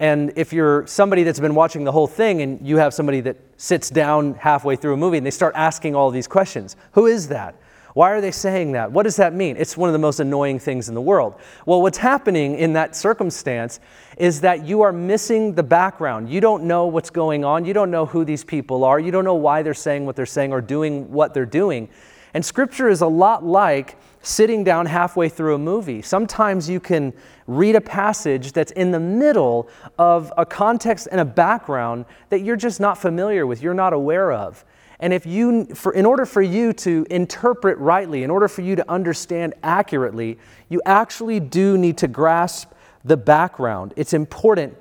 And 0.00 0.32
if 0.34 0.52
you're 0.52 0.84
somebody 0.88 1.22
that's 1.22 1.38
been 1.38 1.54
watching 1.54 1.84
the 1.84 1.92
whole 1.92 2.08
thing 2.08 2.42
and 2.42 2.66
you 2.66 2.78
have 2.78 2.92
somebody 2.92 3.20
that 3.20 3.36
sits 3.56 3.90
down 3.90 4.34
halfway 4.34 4.74
through 4.74 4.94
a 4.94 4.96
movie 4.96 5.18
and 5.18 5.24
they 5.24 5.30
start 5.30 5.54
asking 5.54 5.94
all 5.94 6.10
these 6.10 6.26
questions 6.26 6.74
who 6.92 7.06
is 7.06 7.28
that? 7.28 7.54
Why 7.94 8.12
are 8.12 8.20
they 8.20 8.30
saying 8.30 8.72
that? 8.72 8.90
What 8.90 9.02
does 9.02 9.16
that 9.16 9.34
mean? 9.34 9.56
It's 9.58 9.76
one 9.76 9.88
of 9.88 9.92
the 9.92 9.98
most 9.98 10.18
annoying 10.18 10.58
things 10.58 10.88
in 10.88 10.94
the 10.94 11.00
world. 11.00 11.34
Well, 11.66 11.82
what's 11.82 11.98
happening 11.98 12.56
in 12.56 12.72
that 12.72 12.96
circumstance 12.96 13.80
is 14.16 14.40
that 14.40 14.64
you 14.64 14.82
are 14.82 14.92
missing 14.92 15.54
the 15.54 15.62
background. 15.62 16.30
You 16.30 16.40
don't 16.40 16.64
know 16.64 16.86
what's 16.86 17.10
going 17.10 17.44
on. 17.44 17.64
You 17.64 17.74
don't 17.74 17.90
know 17.90 18.06
who 18.06 18.24
these 18.24 18.44
people 18.44 18.84
are. 18.84 18.98
You 18.98 19.10
don't 19.10 19.24
know 19.24 19.34
why 19.34 19.62
they're 19.62 19.74
saying 19.74 20.06
what 20.06 20.16
they're 20.16 20.24
saying 20.24 20.52
or 20.52 20.60
doing 20.60 21.12
what 21.12 21.34
they're 21.34 21.44
doing. 21.44 21.88
And 22.34 22.42
scripture 22.44 22.88
is 22.88 23.02
a 23.02 23.06
lot 23.06 23.44
like 23.44 23.98
sitting 24.22 24.64
down 24.64 24.86
halfway 24.86 25.28
through 25.28 25.54
a 25.54 25.58
movie. 25.58 26.00
Sometimes 26.00 26.70
you 26.70 26.80
can 26.80 27.12
read 27.46 27.76
a 27.76 27.80
passage 27.80 28.52
that's 28.52 28.72
in 28.72 28.90
the 28.90 29.00
middle 29.00 29.68
of 29.98 30.32
a 30.38 30.46
context 30.46 31.08
and 31.10 31.20
a 31.20 31.24
background 31.24 32.06
that 32.30 32.40
you're 32.40 32.56
just 32.56 32.80
not 32.80 32.96
familiar 32.96 33.46
with, 33.46 33.62
you're 33.62 33.74
not 33.74 33.92
aware 33.92 34.32
of. 34.32 34.64
And 35.02 35.12
if 35.12 35.26
you, 35.26 35.64
for, 35.74 35.92
in 35.92 36.06
order 36.06 36.24
for 36.24 36.40
you 36.40 36.72
to 36.74 37.04
interpret 37.10 37.76
rightly, 37.78 38.22
in 38.22 38.30
order 38.30 38.46
for 38.46 38.62
you 38.62 38.76
to 38.76 38.88
understand 38.88 39.52
accurately, 39.64 40.38
you 40.68 40.80
actually 40.86 41.40
do 41.40 41.76
need 41.76 41.98
to 41.98 42.08
grasp 42.08 42.70
the 43.04 43.16
background. 43.16 43.94
It's 43.96 44.12
important 44.12 44.76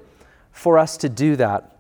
for 0.52 0.78
us 0.78 0.96
to 0.98 1.10
do 1.10 1.36
that. 1.38 1.76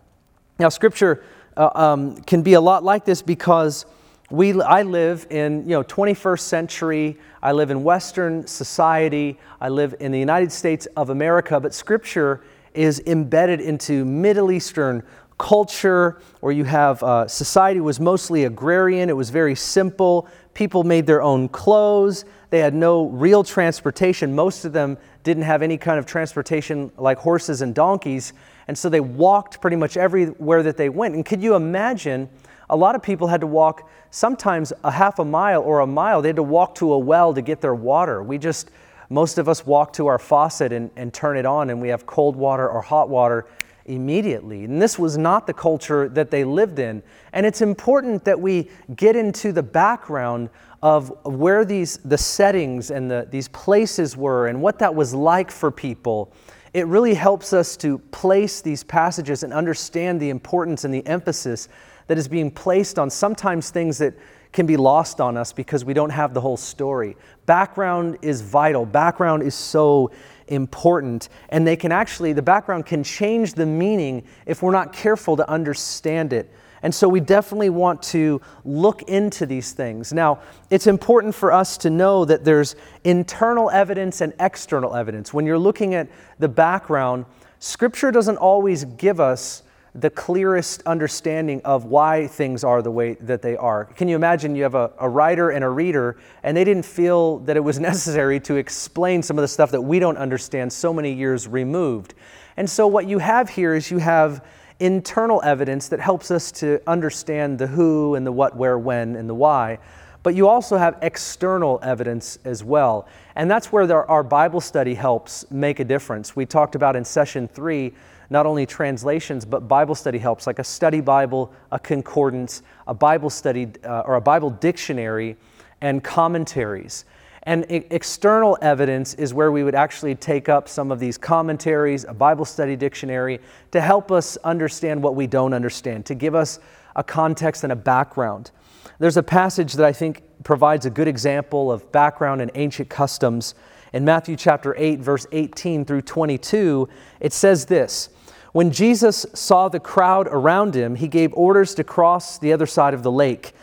Now, 0.57 0.69
Scripture 0.69 1.23
uh, 1.55 1.69
um, 1.75 2.17
can 2.23 2.41
be 2.41 2.53
a 2.53 2.61
lot 2.61 2.83
like 2.83 3.05
this 3.05 3.21
because 3.21 3.85
we, 4.31 4.59
I 4.59 4.81
live 4.81 5.27
in 5.29 5.63
you 5.63 5.75
know 5.75 5.83
21st 5.83 6.39
century. 6.39 7.19
I 7.43 7.51
live 7.51 7.69
in 7.69 7.83
Western 7.83 8.47
society. 8.47 9.37
I 9.59 9.69
live 9.69 9.93
in 9.99 10.11
the 10.11 10.19
United 10.19 10.51
States 10.51 10.87
of 10.97 11.11
America. 11.11 11.59
But 11.59 11.75
Scripture 11.75 12.41
is 12.73 13.01
embedded 13.05 13.61
into 13.61 14.03
Middle 14.03 14.51
Eastern 14.51 15.03
culture 15.41 16.21
where 16.41 16.53
you 16.53 16.63
have 16.63 17.01
uh, 17.01 17.27
society 17.27 17.79
was 17.79 17.99
mostly 17.99 18.43
agrarian, 18.43 19.09
it 19.09 19.17
was 19.17 19.31
very 19.31 19.55
simple. 19.55 20.27
People 20.53 20.83
made 20.83 21.07
their 21.07 21.23
own 21.23 21.49
clothes, 21.49 22.25
they 22.51 22.59
had 22.59 22.75
no 22.75 23.07
real 23.07 23.43
transportation. 23.43 24.35
Most 24.35 24.65
of 24.65 24.71
them 24.71 24.99
didn't 25.23 25.43
have 25.43 25.63
any 25.63 25.77
kind 25.77 25.97
of 25.97 26.05
transportation 26.05 26.91
like 26.95 27.17
horses 27.17 27.63
and 27.63 27.73
donkeys, 27.73 28.33
and 28.67 28.77
so 28.77 28.87
they 28.87 28.99
walked 28.99 29.59
pretty 29.61 29.77
much 29.77 29.97
everywhere 29.97 30.61
that 30.61 30.77
they 30.77 30.89
went. 30.89 31.15
And 31.15 31.25
could 31.25 31.41
you 31.41 31.55
imagine? 31.55 32.29
A 32.69 32.75
lot 32.75 32.95
of 32.95 33.01
people 33.01 33.27
had 33.27 33.41
to 33.41 33.47
walk 33.47 33.89
sometimes 34.11 34.71
a 34.83 34.91
half 34.91 35.17
a 35.17 35.25
mile 35.25 35.63
or 35.63 35.79
a 35.79 35.87
mile. 35.87 36.21
They 36.21 36.29
had 36.29 36.35
to 36.35 36.43
walk 36.43 36.75
to 36.75 36.93
a 36.93 36.99
well 36.99 37.33
to 37.33 37.41
get 37.41 37.61
their 37.61 37.75
water. 37.75 38.21
We 38.21 38.37
just, 38.37 38.69
most 39.09 39.39
of 39.39 39.49
us 39.49 39.65
walk 39.65 39.91
to 39.93 40.05
our 40.05 40.19
faucet 40.19 40.71
and, 40.71 40.91
and 40.95 41.11
turn 41.11 41.35
it 41.35 41.47
on, 41.47 41.71
and 41.71 41.81
we 41.81 41.89
have 41.89 42.05
cold 42.05 42.35
water 42.35 42.69
or 42.69 42.81
hot 42.81 43.09
water 43.09 43.47
immediately. 43.85 44.63
And 44.63 44.81
this 44.81 44.99
was 44.99 45.17
not 45.17 45.47
the 45.47 45.53
culture 45.53 46.09
that 46.09 46.31
they 46.31 46.43
lived 46.43 46.79
in. 46.79 47.01
And 47.33 47.45
it's 47.45 47.61
important 47.61 48.23
that 48.25 48.39
we 48.39 48.69
get 48.95 49.15
into 49.15 49.51
the 49.51 49.63
background 49.63 50.49
of 50.81 51.13
where 51.25 51.63
these 51.63 51.97
the 51.97 52.17
settings 52.17 52.91
and 52.91 53.09
the, 53.09 53.27
these 53.29 53.47
places 53.49 54.17
were 54.17 54.47
and 54.47 54.61
what 54.61 54.79
that 54.79 54.93
was 54.93 55.13
like 55.13 55.51
for 55.51 55.71
people. 55.71 56.33
It 56.73 56.87
really 56.87 57.13
helps 57.13 57.53
us 57.53 57.75
to 57.77 57.97
place 57.97 58.61
these 58.61 58.83
passages 58.83 59.43
and 59.43 59.53
understand 59.53 60.19
the 60.19 60.29
importance 60.29 60.85
and 60.85 60.93
the 60.93 61.05
emphasis 61.05 61.67
that 62.07 62.17
is 62.17 62.27
being 62.27 62.49
placed 62.49 62.97
on 62.97 63.09
sometimes 63.09 63.69
things 63.69 63.97
that 63.97 64.13
can 64.51 64.65
be 64.65 64.77
lost 64.77 65.21
on 65.21 65.37
us 65.37 65.53
because 65.53 65.85
we 65.85 65.93
don't 65.93 66.09
have 66.09 66.33
the 66.33 66.41
whole 66.41 66.57
story. 66.57 67.15
Background 67.45 68.17
is 68.21 68.41
vital. 68.41 68.85
Background 68.85 69.43
is 69.43 69.55
so 69.55 70.11
important. 70.51 71.29
And 71.49 71.65
they 71.65 71.75
can 71.75 71.91
actually, 71.91 72.33
the 72.33 72.41
background 72.41 72.85
can 72.85 73.03
change 73.03 73.53
the 73.53 73.65
meaning 73.65 74.23
if 74.45 74.61
we're 74.61 74.71
not 74.71 74.93
careful 74.93 75.37
to 75.37 75.49
understand 75.49 76.33
it. 76.33 76.51
And 76.83 76.93
so 76.93 77.07
we 77.07 77.19
definitely 77.19 77.69
want 77.69 78.01
to 78.03 78.41
look 78.65 79.03
into 79.03 79.45
these 79.45 79.71
things. 79.71 80.11
Now, 80.11 80.39
it's 80.69 80.87
important 80.87 81.35
for 81.35 81.51
us 81.51 81.77
to 81.79 81.89
know 81.89 82.25
that 82.25 82.43
there's 82.43 82.75
internal 83.03 83.69
evidence 83.69 84.21
and 84.21 84.33
external 84.39 84.95
evidence. 84.95 85.33
When 85.33 85.45
you're 85.45 85.59
looking 85.59 85.93
at 85.93 86.07
the 86.39 86.49
background, 86.49 87.25
Scripture 87.59 88.11
doesn't 88.11 88.37
always 88.37 88.85
give 88.85 89.19
us 89.19 89.61
the 89.93 90.09
clearest 90.09 90.81
understanding 90.85 91.61
of 91.65 91.85
why 91.85 92.25
things 92.27 92.63
are 92.63 92.81
the 92.81 92.91
way 92.91 93.15
that 93.15 93.41
they 93.41 93.57
are. 93.57 93.85
Can 93.85 94.07
you 94.07 94.15
imagine 94.15 94.55
you 94.55 94.63
have 94.63 94.75
a, 94.75 94.91
a, 94.99 95.09
writer 95.09 95.49
and 95.49 95.65
a 95.65 95.69
reader, 95.69 96.17
and 96.43 96.55
they 96.55 96.63
didn't 96.63 96.85
feel 96.85 97.39
that 97.39 97.57
it 97.57 97.59
was 97.59 97.79
necessary 97.91 98.39
to 98.41 98.55
explain 98.55 99.21
some 99.21 99.37
of 99.37 99.41
the 99.41 99.47
stuff 99.47 99.71
that 99.71 99.81
we 99.81 99.99
don't 99.99 100.17
understand 100.17 100.71
so 100.71 100.93
many 100.93 101.11
years 101.11 101.47
removed? 101.47 102.13
And 102.55 102.69
so, 102.69 102.87
what 102.87 103.05
you 103.05 103.19
have 103.19 103.49
here 103.49 103.75
is 103.75 103.91
you 103.91 103.97
have 103.97 104.45
internal 104.79 105.41
evidence 105.43 105.89
that 105.89 105.99
helps 105.99 106.31
us 106.31 106.51
to 106.51 106.81
understand 106.87 107.59
the 107.59 107.67
who 107.67 108.15
and 108.15 108.25
the 108.25 108.31
what, 108.31 108.55
where, 108.55 108.79
when, 108.79 109.15
and 109.15 109.29
the 109.29 109.35
why. 109.35 109.77
But 110.23 110.35
you 110.35 110.47
also 110.47 110.77
have 110.77 110.97
external 111.01 111.79
evidence 111.81 112.37
as 112.45 112.63
well. 112.63 113.07
And 113.35 113.49
that's 113.49 113.71
where 113.71 114.09
our 114.09 114.23
Bible 114.23 114.61
study 114.61 114.93
helps 114.93 115.49
make 115.51 115.79
a 115.79 115.83
difference. 115.83 116.35
We 116.35 116.45
talked 116.45 116.75
about 116.75 116.95
in 116.95 117.03
session 117.03 117.47
three 117.47 117.93
not 118.31 118.45
only 118.45 118.65
translations, 118.65 119.43
but 119.43 119.67
Bible 119.67 119.93
study 119.93 120.17
helps, 120.17 120.47
like 120.47 120.57
a 120.57 120.63
study 120.63 121.01
Bible, 121.01 121.51
a 121.69 121.77
concordance, 121.77 122.63
a 122.87 122.93
Bible 122.93 123.29
study, 123.29 123.69
uh, 123.83 124.03
or 124.05 124.15
a 124.15 124.21
Bible 124.21 124.49
dictionary, 124.49 125.35
and 125.81 126.01
commentaries. 126.01 127.03
And 127.43 127.65
external 127.69 128.57
evidence 128.61 129.15
is 129.15 129.33
where 129.33 129.51
we 129.51 129.63
would 129.63 129.75
actually 129.75 130.15
take 130.15 130.47
up 130.47 130.69
some 130.69 130.91
of 130.91 130.99
these 130.99 131.17
commentaries, 131.17 132.05
a 132.05 132.13
Bible 132.13 132.45
study 132.45 132.77
dictionary, 132.77 133.41
to 133.71 133.81
help 133.81 134.13
us 134.13 134.37
understand 134.37 135.03
what 135.03 135.15
we 135.15 135.27
don't 135.27 135.53
understand, 135.53 136.05
to 136.05 136.15
give 136.15 136.33
us 136.33 136.59
a 136.95 137.03
context 137.03 137.63
and 137.65 137.73
a 137.73 137.75
background. 137.75 138.51
There's 138.99 139.17
a 139.17 139.23
passage 139.23 139.73
that 139.73 139.85
I 139.85 139.91
think 139.91 140.23
provides 140.45 140.85
a 140.85 140.89
good 140.89 141.09
example 141.09 141.69
of 141.69 141.91
background 141.91 142.39
and 142.39 142.49
ancient 142.55 142.87
customs. 142.87 143.55
In 143.91 144.05
Matthew 144.05 144.37
chapter 144.37 144.73
8, 144.77 144.99
verse 144.99 145.27
18 145.33 145.83
through 145.83 146.03
22, 146.03 146.87
it 147.19 147.33
says 147.33 147.65
this 147.65 148.09
when 148.51 148.71
Jesus 148.71 149.25
saw 149.33 149.69
the 149.69 149.79
crowd 149.79 150.27
around 150.29 150.75
him, 150.75 150.95
he 150.95 151.07
gave 151.07 151.33
orders 151.33 151.73
to 151.75 151.83
cross 151.83 152.37
the 152.37 152.51
other 152.51 152.65
side 152.65 152.93
of 152.93 153.03
the 153.03 153.11
lake. 153.11 153.53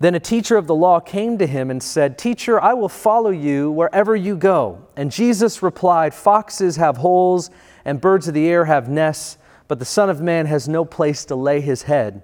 Then 0.00 0.14
a 0.14 0.20
teacher 0.20 0.56
of 0.56 0.66
the 0.66 0.74
law 0.74 1.00
came 1.00 1.38
to 1.38 1.46
him 1.46 1.70
and 1.70 1.82
said, 1.82 2.18
Teacher, 2.18 2.60
I 2.60 2.74
will 2.74 2.88
follow 2.88 3.30
you 3.30 3.70
wherever 3.70 4.14
you 4.14 4.36
go. 4.36 4.86
And 4.96 5.10
Jesus 5.10 5.62
replied, 5.62 6.14
Foxes 6.14 6.76
have 6.76 6.98
holes 6.98 7.50
and 7.84 8.00
birds 8.00 8.28
of 8.28 8.34
the 8.34 8.48
air 8.48 8.64
have 8.64 8.88
nests, 8.88 9.38
but 9.66 9.78
the 9.78 9.84
Son 9.84 10.08
of 10.08 10.20
Man 10.20 10.46
has 10.46 10.68
no 10.68 10.84
place 10.84 11.24
to 11.26 11.36
lay 11.36 11.60
his 11.60 11.82
head. 11.82 12.22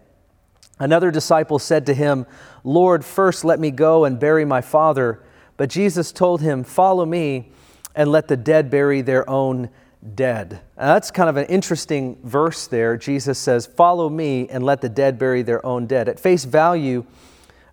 Another 0.79 1.11
disciple 1.11 1.59
said 1.59 1.87
to 1.87 1.95
him, 1.95 2.27
Lord, 2.63 3.05
first 3.05 3.45
let 3.45 3.61
me 3.61 3.71
go 3.71 4.05
and 4.05 4.19
bury 4.19 4.45
my 4.45 4.61
father. 4.61 5.23
But 5.57 5.71
Jesus 5.71 6.13
told 6.13 6.41
him, 6.41 6.65
Follow 6.65 7.07
me 7.07 7.53
and 7.95 8.11
let 8.11 8.29
the 8.29 8.37
dead 8.37 8.71
bury 8.71 9.03
their 9.03 9.29
own 9.29 9.69
dead. 10.15 10.61
Now, 10.77 10.95
that's 10.95 11.11
kind 11.11 11.29
of 11.29 11.37
an 11.37 11.47
interesting 11.47 12.19
verse 12.23 12.67
there. 12.67 12.97
Jesus 12.97 13.39
says, 13.39 13.67
Follow 13.67 14.09
me 14.09 14.49
and 14.49 14.65
let 14.65 14.81
the 14.81 14.89
dead 14.89 15.19
bury 15.19 15.43
their 15.43 15.65
own 15.65 15.87
dead. 15.87 16.09
At 16.09 16.21
face 16.21 16.45
value, 16.45 17.05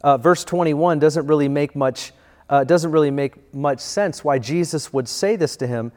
uh, 0.02 0.18
verse 0.18 0.44
21 0.44 1.00
doesn't 1.00 1.28
really 1.28 1.48
make 1.48 1.76
much. 1.76 2.14
Uh, 2.50 2.66
doesn't 2.66 2.92
really 2.92 3.12
make 3.12 3.54
much 3.54 3.80
sense 3.80 4.26
why 4.26 4.38
Jesus 4.38 4.92
would 4.92 5.08
say 5.08 5.38
this 5.38 5.56
to 5.56 5.66
him. 5.66 5.90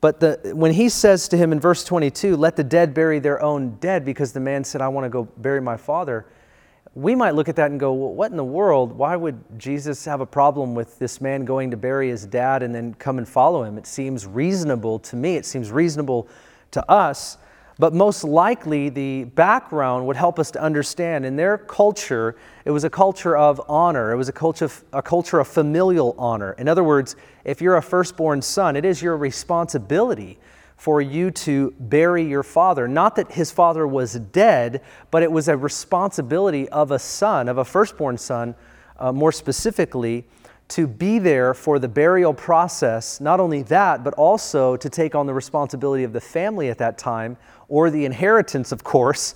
But 0.00 0.20
the, 0.20 0.52
when 0.54 0.72
he 0.72 0.88
says 0.88 1.28
to 1.28 1.36
him 1.36 1.52
in 1.52 1.60
verse 1.60 1.84
22, 1.84 2.36
let 2.36 2.56
the 2.56 2.64
dead 2.64 2.94
bury 2.94 3.18
their 3.18 3.42
own 3.42 3.76
dead, 3.80 4.04
because 4.04 4.32
the 4.32 4.40
man 4.40 4.64
said, 4.64 4.80
I 4.80 4.88
want 4.88 5.04
to 5.04 5.10
go 5.10 5.24
bury 5.36 5.60
my 5.60 5.76
father, 5.76 6.24
we 6.98 7.14
might 7.14 7.36
look 7.36 7.48
at 7.48 7.54
that 7.56 7.70
and 7.70 7.78
go, 7.78 7.92
well, 7.92 8.12
what 8.12 8.32
in 8.32 8.36
the 8.36 8.42
world? 8.42 8.90
Why 8.90 9.14
would 9.14 9.38
Jesus 9.56 10.04
have 10.04 10.20
a 10.20 10.26
problem 10.26 10.74
with 10.74 10.98
this 10.98 11.20
man 11.20 11.44
going 11.44 11.70
to 11.70 11.76
bury 11.76 12.08
his 12.08 12.26
dad 12.26 12.60
and 12.64 12.74
then 12.74 12.92
come 12.94 13.18
and 13.18 13.28
follow 13.28 13.62
him? 13.62 13.78
It 13.78 13.86
seems 13.86 14.26
reasonable 14.26 14.98
to 15.00 15.14
me. 15.14 15.36
It 15.36 15.46
seems 15.46 15.70
reasonable 15.70 16.26
to 16.72 16.90
us. 16.90 17.38
But 17.78 17.94
most 17.94 18.24
likely, 18.24 18.88
the 18.88 19.24
background 19.24 20.08
would 20.08 20.16
help 20.16 20.40
us 20.40 20.50
to 20.50 20.60
understand. 20.60 21.24
In 21.24 21.36
their 21.36 21.56
culture, 21.56 22.34
it 22.64 22.72
was 22.72 22.82
a 22.82 22.90
culture 22.90 23.36
of 23.36 23.60
honor. 23.68 24.10
It 24.10 24.16
was 24.16 24.28
a 24.28 24.32
culture 24.32 24.64
of, 24.64 24.84
a 24.92 25.00
culture 25.00 25.38
of 25.38 25.46
familial 25.46 26.16
honor. 26.18 26.56
In 26.58 26.66
other 26.66 26.82
words, 26.82 27.14
if 27.44 27.62
you're 27.62 27.76
a 27.76 27.82
firstborn 27.82 28.42
son, 28.42 28.74
it 28.74 28.84
is 28.84 29.00
your 29.00 29.16
responsibility 29.16 30.40
for 30.78 31.02
you 31.02 31.30
to 31.32 31.74
bury 31.80 32.24
your 32.24 32.44
father. 32.44 32.86
Not 32.86 33.16
that 33.16 33.32
his 33.32 33.50
father 33.50 33.86
was 33.86 34.14
dead, 34.14 34.80
but 35.10 35.24
it 35.24 35.30
was 35.30 35.48
a 35.48 35.56
responsibility 35.56 36.68
of 36.68 36.92
a 36.92 37.00
son, 37.00 37.48
of 37.48 37.58
a 37.58 37.64
firstborn 37.64 38.16
son, 38.16 38.54
uh, 38.96 39.12
more 39.12 39.32
specifically, 39.32 40.24
to 40.68 40.86
be 40.86 41.18
there 41.18 41.52
for 41.52 41.80
the 41.80 41.88
burial 41.88 42.32
process. 42.32 43.20
Not 43.20 43.40
only 43.40 43.62
that, 43.64 44.04
but 44.04 44.14
also 44.14 44.76
to 44.76 44.88
take 44.88 45.16
on 45.16 45.26
the 45.26 45.34
responsibility 45.34 46.04
of 46.04 46.12
the 46.12 46.20
family 46.20 46.68
at 46.68 46.78
that 46.78 46.96
time, 46.96 47.36
or 47.68 47.90
the 47.90 48.04
inheritance, 48.04 48.70
of 48.70 48.84
course, 48.84 49.34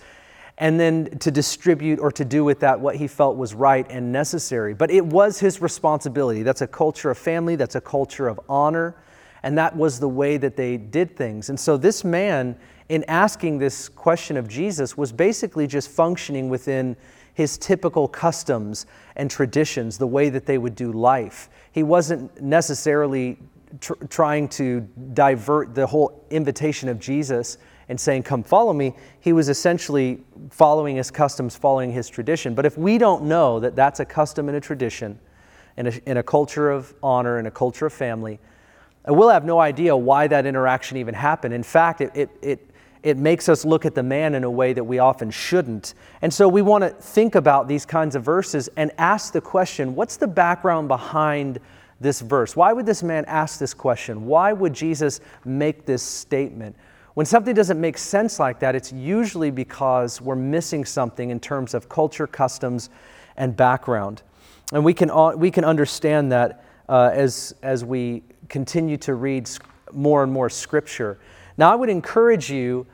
and 0.58 0.78
then 0.78 1.18
to 1.18 1.32
distribute 1.32 1.98
or 1.98 2.12
to 2.12 2.24
do 2.24 2.44
with 2.44 2.60
that 2.60 2.78
what 2.78 2.94
he 2.94 3.08
felt 3.08 3.36
was 3.36 3.52
right 3.52 3.86
and 3.90 4.12
necessary. 4.12 4.74
But 4.74 4.92
it 4.92 5.04
was 5.04 5.40
his 5.40 5.60
responsibility. 5.60 6.44
That's 6.44 6.62
a 6.62 6.68
culture 6.68 7.10
of 7.10 7.18
family, 7.18 7.56
that's 7.56 7.74
a 7.74 7.80
culture 7.80 8.28
of 8.28 8.38
honor 8.48 8.94
and 9.42 9.58
that 9.58 9.76
was 9.76 9.98
the 9.98 10.08
way 10.08 10.36
that 10.36 10.56
they 10.56 10.76
did 10.76 11.16
things. 11.16 11.48
And 11.48 11.58
so 11.58 11.76
this 11.76 12.04
man, 12.04 12.56
in 12.88 13.04
asking 13.08 13.58
this 13.58 13.88
question 13.88 14.36
of 14.36 14.48
Jesus, 14.48 14.96
was 14.96 15.12
basically 15.12 15.66
just 15.66 15.90
functioning 15.90 16.48
within 16.48 16.96
his 17.34 17.58
typical 17.58 18.06
customs 18.06 18.86
and 19.16 19.30
traditions, 19.30 19.98
the 19.98 20.06
way 20.06 20.28
that 20.28 20.46
they 20.46 20.58
would 20.58 20.74
do 20.74 20.92
life. 20.92 21.48
He 21.72 21.82
wasn't 21.82 22.40
necessarily 22.40 23.38
tr- 23.80 23.94
trying 24.08 24.48
to 24.50 24.80
divert 25.14 25.74
the 25.74 25.86
whole 25.86 26.24
invitation 26.30 26.88
of 26.88 27.00
Jesus 27.00 27.58
and 27.88 27.98
saying, 27.98 28.22
Come 28.22 28.42
follow 28.42 28.72
me. 28.72 28.94
He 29.20 29.32
was 29.32 29.48
essentially 29.48 30.22
following 30.50 30.96
his 30.96 31.10
customs, 31.10 31.56
following 31.56 31.90
his 31.90 32.08
tradition. 32.08 32.54
But 32.54 32.66
if 32.66 32.76
we 32.76 32.98
don't 32.98 33.24
know 33.24 33.60
that 33.60 33.74
that's 33.74 34.00
a 34.00 34.04
custom 34.04 34.48
and 34.48 34.56
a 34.56 34.60
tradition 34.60 35.18
in 35.76 35.86
a, 35.86 35.92
in 36.06 36.16
a 36.18 36.22
culture 36.22 36.70
of 36.70 36.94
honor, 37.02 37.38
in 37.38 37.46
a 37.46 37.50
culture 37.50 37.86
of 37.86 37.92
family, 37.92 38.38
we'll 39.06 39.28
have 39.28 39.44
no 39.44 39.58
idea 39.60 39.96
why 39.96 40.26
that 40.28 40.46
interaction 40.46 40.96
even 40.96 41.14
happened. 41.14 41.54
In 41.54 41.62
fact, 41.62 42.00
it, 42.00 42.10
it, 42.14 42.30
it 42.42 42.68
it 43.02 43.18
makes 43.18 43.48
us 43.48 43.64
look 43.64 43.84
at 43.84 43.94
the 43.94 44.02
man 44.02 44.34
in 44.34 44.44
a 44.44 44.50
way 44.50 44.72
that 44.72 44.84
we 44.84 44.98
often 44.98 45.30
shouldn't. 45.30 45.94
And 46.22 46.32
so 46.32 46.48
we 46.48 46.62
want 46.62 46.84
to 46.84 46.90
think 46.90 47.34
about 47.34 47.66
these 47.66 47.84
kinds 47.84 48.14
of 48.14 48.22
verses 48.22 48.68
and 48.76 48.92
ask 48.98 49.32
the 49.32 49.40
question 49.40 49.94
what's 49.94 50.16
the 50.16 50.28
background 50.28 50.88
behind 50.88 51.58
this 52.00 52.20
verse? 52.20 52.54
Why 52.54 52.72
would 52.72 52.86
this 52.86 53.02
man 53.02 53.24
ask 53.26 53.58
this 53.58 53.74
question? 53.74 54.26
Why 54.26 54.52
would 54.52 54.72
Jesus 54.72 55.20
make 55.44 55.84
this 55.84 56.02
statement? 56.02 56.76
When 57.14 57.26
something 57.26 57.54
doesn't 57.54 57.80
make 57.80 57.98
sense 57.98 58.38
like 58.38 58.60
that, 58.60 58.74
it's 58.74 58.92
usually 58.92 59.50
because 59.50 60.20
we're 60.20 60.36
missing 60.36 60.84
something 60.84 61.30
in 61.30 61.40
terms 61.40 61.74
of 61.74 61.88
culture, 61.88 62.26
customs, 62.26 62.88
and 63.36 63.56
background. 63.56 64.22
And 64.72 64.84
we 64.84 64.94
can, 64.94 65.10
we 65.38 65.50
can 65.50 65.64
understand 65.64 66.32
that 66.32 66.64
uh, 66.88 67.10
as, 67.12 67.54
as 67.62 67.84
we 67.84 68.22
continue 68.52 68.96
to 68.98 69.14
read 69.14 69.50
more 69.92 70.22
and 70.22 70.30
more 70.30 70.48
scripture. 70.48 71.18
Now, 71.56 71.72
I 71.72 71.74
would 71.74 71.88
encourage 71.88 72.50
you 72.50 72.86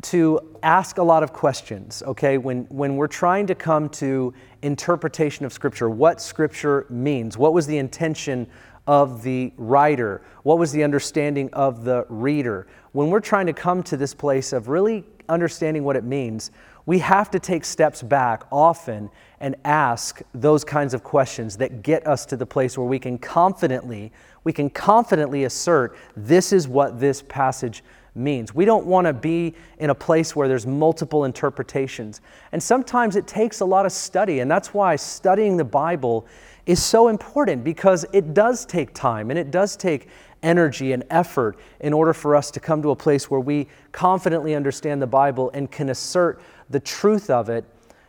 to 0.00 0.58
ask 0.62 0.98
a 0.98 1.02
lot 1.02 1.22
of 1.22 1.32
questions, 1.32 2.02
okay? 2.06 2.38
When, 2.38 2.64
when 2.64 2.96
we're 2.96 3.06
trying 3.06 3.46
to 3.46 3.54
come 3.54 3.88
to 3.90 4.32
interpretation 4.62 5.44
of 5.44 5.52
Scripture, 5.52 5.90
what 5.90 6.20
Scripture 6.20 6.86
means, 6.88 7.36
what 7.36 7.52
was 7.52 7.66
the 7.66 7.76
intention 7.76 8.46
of 8.86 9.22
the 9.22 9.52
writer, 9.56 10.22
what 10.42 10.58
was 10.58 10.72
the 10.72 10.82
understanding 10.82 11.48
of 11.52 11.84
the 11.84 12.04
reader. 12.08 12.66
When 12.92 13.10
we're 13.10 13.20
trying 13.20 13.46
to 13.46 13.52
come 13.52 13.82
to 13.84 13.96
this 13.96 14.14
place 14.14 14.52
of 14.52 14.68
really 14.68 15.04
understanding 15.28 15.84
what 15.84 15.94
it 15.94 16.04
means, 16.04 16.50
we 16.86 16.98
have 16.98 17.30
to 17.30 17.38
take 17.38 17.64
steps 17.64 18.02
back 18.02 18.44
often 18.50 19.10
and 19.40 19.56
ask 19.64 20.22
those 20.34 20.64
kinds 20.64 20.94
of 20.94 21.02
questions 21.02 21.56
that 21.58 21.82
get 21.82 22.06
us 22.06 22.26
to 22.26 22.36
the 22.36 22.46
place 22.46 22.76
where 22.76 22.86
we 22.86 22.98
can 22.98 23.18
confidently 23.18 24.12
we 24.44 24.52
can 24.52 24.70
confidently 24.70 25.44
assert 25.44 25.96
this 26.16 26.52
is 26.52 26.66
what 26.66 26.98
this 26.98 27.22
passage 27.22 27.82
means. 28.14 28.54
We 28.54 28.64
don't 28.64 28.86
want 28.86 29.06
to 29.06 29.12
be 29.12 29.54
in 29.78 29.90
a 29.90 29.94
place 29.94 30.36
where 30.36 30.48
there's 30.48 30.66
multiple 30.66 31.24
interpretations. 31.24 32.20
And 32.52 32.62
sometimes 32.62 33.16
it 33.16 33.26
takes 33.26 33.60
a 33.60 33.64
lot 33.64 33.86
of 33.86 33.92
study, 33.92 34.40
and 34.40 34.50
that's 34.50 34.74
why 34.74 34.96
studying 34.96 35.56
the 35.56 35.64
Bible 35.64 36.26
is 36.66 36.82
so 36.82 37.08
important 37.08 37.64
because 37.64 38.04
it 38.12 38.34
does 38.34 38.64
take 38.66 38.94
time 38.94 39.30
and 39.30 39.38
it 39.38 39.50
does 39.50 39.76
take 39.76 40.08
energy 40.42 40.92
and 40.92 41.04
effort 41.10 41.56
in 41.80 41.92
order 41.92 42.12
for 42.12 42.36
us 42.36 42.50
to 42.50 42.60
come 42.60 42.82
to 42.82 42.90
a 42.90 42.96
place 42.96 43.30
where 43.30 43.40
we 43.40 43.66
confidently 43.92 44.54
understand 44.54 45.00
the 45.00 45.06
Bible 45.06 45.50
and 45.54 45.70
can 45.70 45.88
assert 45.88 46.40
the 46.72 46.80
truth 46.80 47.30
of 47.30 47.48
it, 47.48 47.64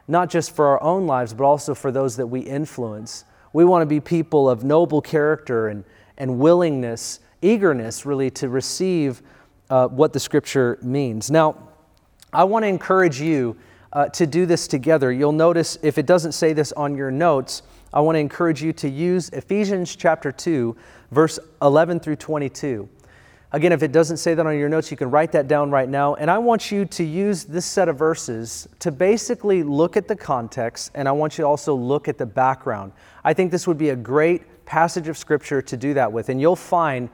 not 0.07 0.29
just 0.29 0.55
for 0.55 0.67
our 0.67 0.81
own 0.81 1.05
lives, 1.05 1.33
but 1.33 1.43
also 1.43 1.75
for 1.75 1.91
those 1.91 2.17
that 2.17 2.27
we 2.27 2.41
influence. 2.41 3.25
We 3.53 3.65
want 3.65 3.83
to 3.83 3.85
be 3.85 3.99
people 3.99 4.49
of 4.49 4.63
noble 4.63 5.01
character 5.01 5.67
and, 5.67 5.83
and 6.17 6.39
willingness, 6.39 7.19
eagerness 7.41 8.05
really 8.05 8.31
to 8.31 8.49
receive 8.49 9.21
uh, 9.69 9.87
what 9.87 10.13
the 10.13 10.19
scripture 10.19 10.79
means. 10.81 11.29
Now, 11.29 11.69
I 12.31 12.43
want 12.45 12.63
to 12.63 12.67
encourage 12.67 13.21
you 13.21 13.55
uh, 13.93 14.09
to 14.09 14.25
do 14.25 14.45
this 14.45 14.67
together. 14.67 15.11
You'll 15.11 15.31
notice 15.31 15.77
if 15.83 15.97
it 15.97 16.07
doesn't 16.07 16.31
say 16.31 16.53
this 16.53 16.71
on 16.71 16.95
your 16.95 17.11
notes, 17.11 17.61
I 17.93 18.01
want 18.01 18.15
to 18.15 18.19
encourage 18.19 18.63
you 18.63 18.73
to 18.73 18.89
use 18.89 19.29
Ephesians 19.29 19.95
chapter 19.95 20.31
2, 20.31 20.75
verse 21.11 21.37
11 21.61 21.99
through 21.99 22.15
22. 22.15 22.89
Again, 23.53 23.71
if 23.71 23.83
it 23.83 23.91
doesn't 23.91 24.17
say 24.17 24.33
that 24.33 24.47
on 24.47 24.57
your 24.57 24.67
notes, 24.67 24.89
you 24.89 24.97
can 24.97 25.11
write 25.11 25.31
that 25.33 25.47
down 25.47 25.69
right 25.69 25.87
now. 25.87 26.15
And 26.15 26.31
I 26.31 26.39
want 26.39 26.71
you 26.71 26.85
to 26.85 27.03
use 27.03 27.43
this 27.43 27.67
set 27.67 27.87
of 27.87 27.99
verses 27.99 28.67
to 28.79 28.91
basically 28.91 29.61
look 29.61 29.95
at 29.95 30.07
the 30.07 30.15
context, 30.15 30.89
and 30.95 31.07
I 31.07 31.11
want 31.11 31.37
you 31.37 31.43
to 31.43 31.47
also 31.47 31.75
look 31.75 32.07
at 32.07 32.17
the 32.17 32.25
background. 32.25 32.93
I 33.23 33.33
think 33.33 33.51
this 33.51 33.67
would 33.67 33.77
be 33.77 33.89
a 33.89 33.95
great 33.95 34.65
passage 34.65 35.07
of 35.07 35.19
Scripture 35.19 35.61
to 35.61 35.77
do 35.77 35.93
that 35.93 36.11
with. 36.11 36.29
And 36.29 36.41
you'll 36.41 36.55
find 36.55 37.09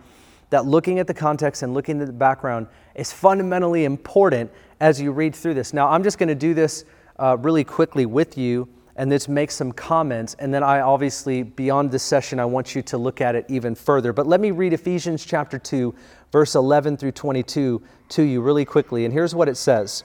that 0.49 0.65
looking 0.65 0.97
at 0.99 1.07
the 1.07 1.13
context 1.13 1.61
and 1.61 1.73
looking 1.73 1.99
at 1.99 2.07
the 2.07 2.13
background 2.13 2.67
is 2.95 3.11
fundamentally 3.11 3.83
important 3.83 4.49
as 4.79 5.01
you 5.01 5.11
read 5.11 5.35
through 5.35 5.55
this. 5.55 5.73
Now, 5.73 5.89
I'm 5.89 6.03
just 6.03 6.17
going 6.17 6.29
to 6.29 6.35
do 6.35 6.53
this 6.53 6.85
uh, 7.17 7.35
really 7.37 7.65
quickly 7.65 8.05
with 8.05 8.37
you 8.37 8.69
and 8.99 9.09
just 9.09 9.29
make 9.29 9.49
some 9.49 9.71
comments. 9.71 10.35
And 10.39 10.53
then 10.53 10.61
I 10.61 10.81
obviously, 10.81 11.41
beyond 11.41 11.89
this 11.89 12.03
session, 12.03 12.37
I 12.37 12.43
want 12.43 12.75
you 12.75 12.81
to 12.81 12.97
look 12.97 13.21
at 13.21 13.33
it 13.33 13.45
even 13.47 13.73
further. 13.73 14.11
But 14.11 14.27
let 14.27 14.41
me 14.41 14.51
read 14.51 14.73
Ephesians 14.73 15.23
chapter 15.23 15.57
2, 15.57 15.95
verse 16.31 16.55
11 16.55 16.97
through 16.97 17.11
22 17.11 17.81
to 18.09 18.23
you 18.23 18.41
really 18.41 18.65
quickly. 18.65 19.05
And 19.05 19.13
here's 19.13 19.35
what 19.35 19.49
it 19.49 19.55
says 19.55 20.03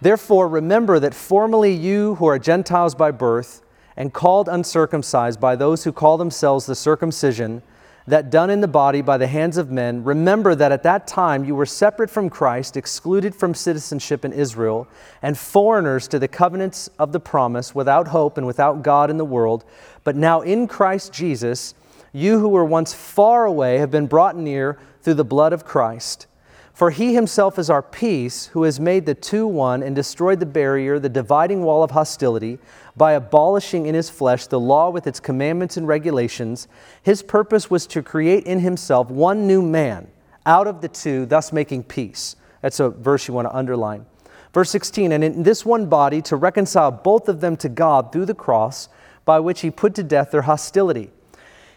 Therefore, 0.00 0.48
remember 0.48 1.00
that 1.00 1.14
formerly 1.14 1.72
you 1.72 2.16
who 2.16 2.26
are 2.26 2.38
Gentiles 2.38 2.94
by 2.94 3.10
birth 3.10 3.62
and 3.96 4.12
called 4.12 4.48
uncircumcised 4.48 5.40
by 5.40 5.56
those 5.56 5.84
who 5.84 5.92
call 5.92 6.18
themselves 6.18 6.66
the 6.66 6.74
circumcision, 6.74 7.62
that 8.06 8.30
done 8.30 8.50
in 8.50 8.60
the 8.60 8.68
body 8.68 9.02
by 9.02 9.16
the 9.16 9.26
hands 9.26 9.56
of 9.56 9.70
men, 9.70 10.04
remember 10.04 10.54
that 10.54 10.70
at 10.70 10.84
that 10.84 11.06
time 11.08 11.44
you 11.44 11.54
were 11.54 11.66
separate 11.66 12.08
from 12.08 12.30
Christ, 12.30 12.76
excluded 12.76 13.34
from 13.34 13.52
citizenship 13.52 14.24
in 14.24 14.32
Israel, 14.32 14.86
and 15.22 15.36
foreigners 15.36 16.06
to 16.08 16.18
the 16.18 16.28
covenants 16.28 16.88
of 16.98 17.10
the 17.10 17.18
promise, 17.18 17.74
without 17.74 18.08
hope 18.08 18.38
and 18.38 18.46
without 18.46 18.82
God 18.82 19.10
in 19.10 19.16
the 19.16 19.24
world. 19.24 19.64
But 20.04 20.14
now 20.14 20.40
in 20.42 20.68
Christ 20.68 21.12
Jesus, 21.12 21.74
you 22.12 22.38
who 22.38 22.48
were 22.48 22.64
once 22.64 22.94
far 22.94 23.44
away 23.44 23.78
have 23.78 23.90
been 23.90 24.06
brought 24.06 24.36
near 24.36 24.78
through 25.06 25.14
the 25.14 25.24
blood 25.24 25.52
of 25.52 25.64
Christ. 25.64 26.26
For 26.74 26.90
he 26.90 27.14
himself 27.14 27.60
is 27.60 27.70
our 27.70 27.80
peace, 27.80 28.46
who 28.46 28.64
has 28.64 28.80
made 28.80 29.06
the 29.06 29.14
two 29.14 29.46
one 29.46 29.80
and 29.80 29.94
destroyed 29.94 30.40
the 30.40 30.46
barrier, 30.46 30.98
the 30.98 31.08
dividing 31.08 31.62
wall 31.62 31.84
of 31.84 31.92
hostility, 31.92 32.58
by 32.96 33.12
abolishing 33.12 33.86
in 33.86 33.94
his 33.94 34.10
flesh 34.10 34.48
the 34.48 34.58
law 34.58 34.90
with 34.90 35.06
its 35.06 35.20
commandments 35.20 35.76
and 35.76 35.86
regulations. 35.86 36.66
His 37.04 37.22
purpose 37.22 37.70
was 37.70 37.86
to 37.86 38.02
create 38.02 38.46
in 38.46 38.58
himself 38.58 39.08
one 39.08 39.46
new 39.46 39.62
man 39.62 40.08
out 40.44 40.66
of 40.66 40.80
the 40.80 40.88
two, 40.88 41.24
thus 41.24 41.52
making 41.52 41.84
peace. 41.84 42.34
That's 42.60 42.80
a 42.80 42.90
verse 42.90 43.28
you 43.28 43.34
want 43.34 43.46
to 43.46 43.54
underline. 43.54 44.06
Verse 44.52 44.70
16, 44.70 45.12
and 45.12 45.22
in 45.22 45.44
this 45.44 45.64
one 45.64 45.86
body 45.86 46.20
to 46.22 46.34
reconcile 46.34 46.90
both 46.90 47.28
of 47.28 47.40
them 47.40 47.56
to 47.58 47.68
God 47.68 48.10
through 48.10 48.26
the 48.26 48.34
cross, 48.34 48.88
by 49.24 49.38
which 49.38 49.60
he 49.60 49.70
put 49.70 49.94
to 49.94 50.02
death 50.02 50.32
their 50.32 50.42
hostility. 50.42 51.12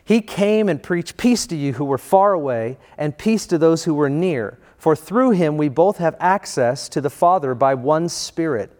He 0.10 0.22
came 0.22 0.69
and 0.69 0.82
preached 0.82 1.17
peace 1.17 1.45
to 1.45 1.56
you 1.56 1.74
who 1.74 1.86
were 1.86 2.00
far 2.00 2.34
away, 2.34 2.80
and 2.98 3.15
peace 3.15 3.45
to 3.45 3.60
those 3.60 3.84
who 3.84 3.93
were 3.93 4.10
near. 4.10 4.58
For 4.76 4.95
through 4.95 5.32
him 5.32 5.56
we 5.56 5.69
both 5.69 6.00
have 6.00 6.15
access 6.19 6.89
to 6.89 7.00
the 7.00 7.12
Father 7.12 7.54
by 7.54 7.76
one 7.76 8.10
Spirit. 8.10 8.72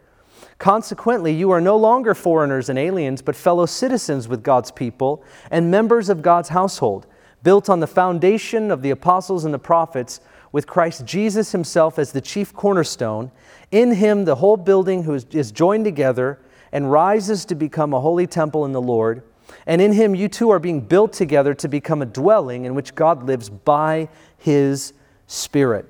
Consequently, 0.58 1.32
you 1.32 1.52
are 1.52 1.62
no 1.62 1.78
longer 1.78 2.16
foreigners 2.16 2.68
and 2.68 2.80
aliens, 2.80 3.22
but 3.22 3.36
fellow 3.36 3.68
citizens 3.68 4.28
with 4.28 4.42
God's 4.42 4.72
people 4.72 5.24
and 5.52 5.70
members 5.70 6.10
of 6.10 6.24
God's 6.24 6.50
household, 6.50 7.06
built 7.44 7.70
on 7.70 7.80
the 7.80 7.86
foundation 7.86 8.72
of 8.72 8.82
the 8.82 8.90
apostles 8.90 9.46
and 9.46 9.54
the 9.54 9.60
prophets, 9.60 10.22
with 10.52 10.66
Christ 10.66 11.06
Jesus 11.06 11.52
himself 11.52 12.00
as 12.00 12.12
the 12.12 12.22
chief 12.22 12.54
cornerstone. 12.54 13.30
In 13.70 13.94
him, 13.94 14.26
the 14.26 14.38
whole 14.38 14.58
building 14.58 15.08
is 15.30 15.52
joined 15.52 15.86
together 15.86 16.40
and 16.72 16.92
rises 16.92 17.46
to 17.46 17.54
become 17.54 17.94
a 17.94 18.00
holy 18.00 18.26
temple 18.26 18.66
in 18.66 18.72
the 18.72 18.82
Lord. 18.82 19.22
And 19.66 19.82
in 19.82 19.94
him, 19.94 20.16
you 20.16 20.28
two 20.28 20.50
are 20.50 20.60
being 20.60 20.82
built 20.82 21.14
together 21.14 21.54
to 21.56 21.68
become 21.68 22.02
a 22.02 22.06
dwelling 22.06 22.66
in 22.66 22.76
which 22.76 22.96
God 22.96 23.24
lives 23.24 23.50
by 23.50 24.10
his 24.38 24.94
Spirit. 25.28 25.86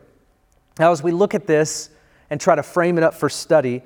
Now, 0.79 0.91
as 0.91 1.01
we 1.01 1.11
look 1.11 1.33
at 1.33 1.47
this 1.47 1.89
and 2.29 2.39
try 2.39 2.55
to 2.55 2.63
frame 2.63 2.97
it 2.97 3.03
up 3.03 3.13
for 3.13 3.29
study, 3.29 3.83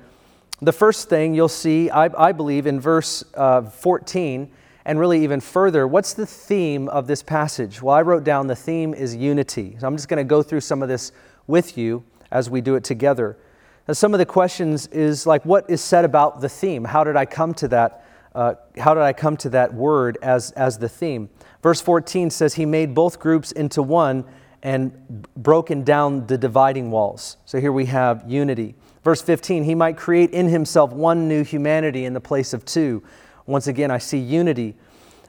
the 0.60 0.72
first 0.72 1.08
thing 1.08 1.34
you'll 1.34 1.48
see, 1.48 1.90
I, 1.90 2.10
I 2.28 2.32
believe, 2.32 2.66
in 2.66 2.80
verse 2.80 3.24
uh, 3.34 3.62
14, 3.62 4.50
and 4.84 4.98
really 4.98 5.22
even 5.24 5.40
further, 5.40 5.86
what's 5.86 6.14
the 6.14 6.26
theme 6.26 6.88
of 6.88 7.06
this 7.06 7.22
passage? 7.22 7.80
Well, 7.80 7.94
I 7.94 8.02
wrote 8.02 8.24
down 8.24 8.46
the 8.46 8.56
theme 8.56 8.94
is 8.94 9.16
unity. 9.16 9.76
So 9.80 9.86
I'm 9.86 9.96
just 9.96 10.08
going 10.08 10.18
to 10.18 10.28
go 10.28 10.42
through 10.42 10.60
some 10.60 10.82
of 10.82 10.88
this 10.88 11.12
with 11.46 11.78
you 11.78 12.04
as 12.30 12.50
we 12.50 12.60
do 12.60 12.74
it 12.74 12.84
together. 12.84 13.36
Now, 13.88 13.94
some 13.94 14.14
of 14.14 14.18
the 14.18 14.26
questions 14.26 14.86
is 14.88 15.26
like, 15.26 15.44
what 15.44 15.68
is 15.68 15.80
said 15.80 16.04
about 16.04 16.40
the 16.40 16.48
theme? 16.48 16.84
How 16.84 17.04
did 17.04 17.16
I 17.16 17.26
come 17.26 17.54
to 17.54 17.68
that? 17.68 18.03
Uh, 18.34 18.54
how 18.76 18.94
did 18.94 19.02
I 19.02 19.12
come 19.12 19.36
to 19.38 19.48
that 19.50 19.72
word 19.72 20.18
as, 20.22 20.50
as 20.52 20.78
the 20.78 20.88
theme? 20.88 21.28
Verse 21.62 21.80
14 21.80 22.30
says, 22.30 22.54
He 22.54 22.66
made 22.66 22.94
both 22.94 23.20
groups 23.20 23.52
into 23.52 23.82
one 23.82 24.24
and 24.62 25.26
broken 25.36 25.84
down 25.84 26.26
the 26.26 26.38
dividing 26.38 26.90
walls. 26.90 27.36
So 27.44 27.60
here 27.60 27.72
we 27.72 27.86
have 27.86 28.24
unity. 28.26 28.74
Verse 29.04 29.20
15, 29.20 29.64
he 29.64 29.74
might 29.74 29.96
create 29.96 30.30
in 30.30 30.48
himself 30.48 30.92
one 30.92 31.28
new 31.28 31.44
humanity 31.44 32.06
in 32.06 32.14
the 32.14 32.20
place 32.20 32.54
of 32.54 32.64
two. 32.64 33.02
Once 33.46 33.66
again, 33.66 33.90
I 33.90 33.98
see 33.98 34.18
unity. 34.18 34.74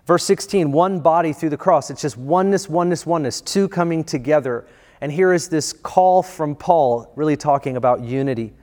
Verse 0.06 0.24
16, 0.24 0.72
one 0.72 1.02
body 1.02 1.34
through 1.34 1.50
the 1.50 1.58
cross. 1.58 1.89
It's 1.89 2.02
just 2.02 2.18
oneness, 2.18 2.70
oneness, 2.70 3.06
oneness, 3.06 3.41
two 3.41 3.68
coming 3.68 4.04
together. 4.04 4.65
And 5.02 5.12
here 5.12 5.34
is 5.34 5.50
this 5.50 5.74
call 5.74 6.24
from 6.24 6.56
Paul, 6.56 7.12
really 7.15 7.36
talking 7.36 7.76
about 7.76 8.02
unity. 8.02 8.54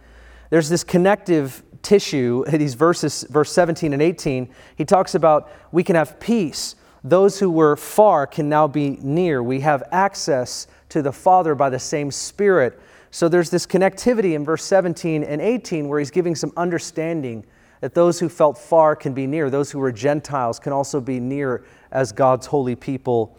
There's 0.48 0.68
this 0.68 0.84
connective 0.84 1.62
tissue, 1.82 2.44
these 2.46 2.74
verses, 2.74 3.24
verse 3.28 3.52
17 3.52 3.92
and 3.92 4.02
18, 4.02 4.48
he 4.76 4.84
talks 4.84 5.14
about 5.14 5.50
we 5.72 5.82
can 5.82 5.96
have 5.96 6.18
peace. 6.20 6.76
Those 7.04 7.38
who 7.38 7.50
were 7.50 7.76
far 7.76 8.26
can 8.26 8.48
now 8.48 8.68
be 8.68 8.90
near. 9.02 9.42
We 9.42 9.60
have 9.60 9.82
access 9.90 10.68
to 10.90 11.02
the 11.02 11.12
Father 11.12 11.54
by 11.54 11.68
the 11.70 11.78
same 11.78 12.10
Spirit. 12.10 12.80
So 13.10 13.28
there's 13.28 13.50
this 13.50 13.66
connectivity 13.66 14.34
in 14.34 14.44
verse 14.44 14.64
17 14.64 15.24
and 15.24 15.40
18 15.40 15.88
where 15.88 15.98
he's 15.98 16.10
giving 16.10 16.34
some 16.34 16.52
understanding 16.56 17.44
that 17.80 17.94
those 17.94 18.20
who 18.20 18.28
felt 18.28 18.56
far 18.56 18.94
can 18.94 19.12
be 19.12 19.26
near. 19.26 19.50
Those 19.50 19.70
who 19.70 19.80
were 19.80 19.90
Gentiles 19.90 20.60
can 20.60 20.72
also 20.72 21.00
be 21.00 21.18
near 21.18 21.64
as 21.90 22.12
God's 22.12 22.46
holy 22.46 22.76
people 22.76 23.36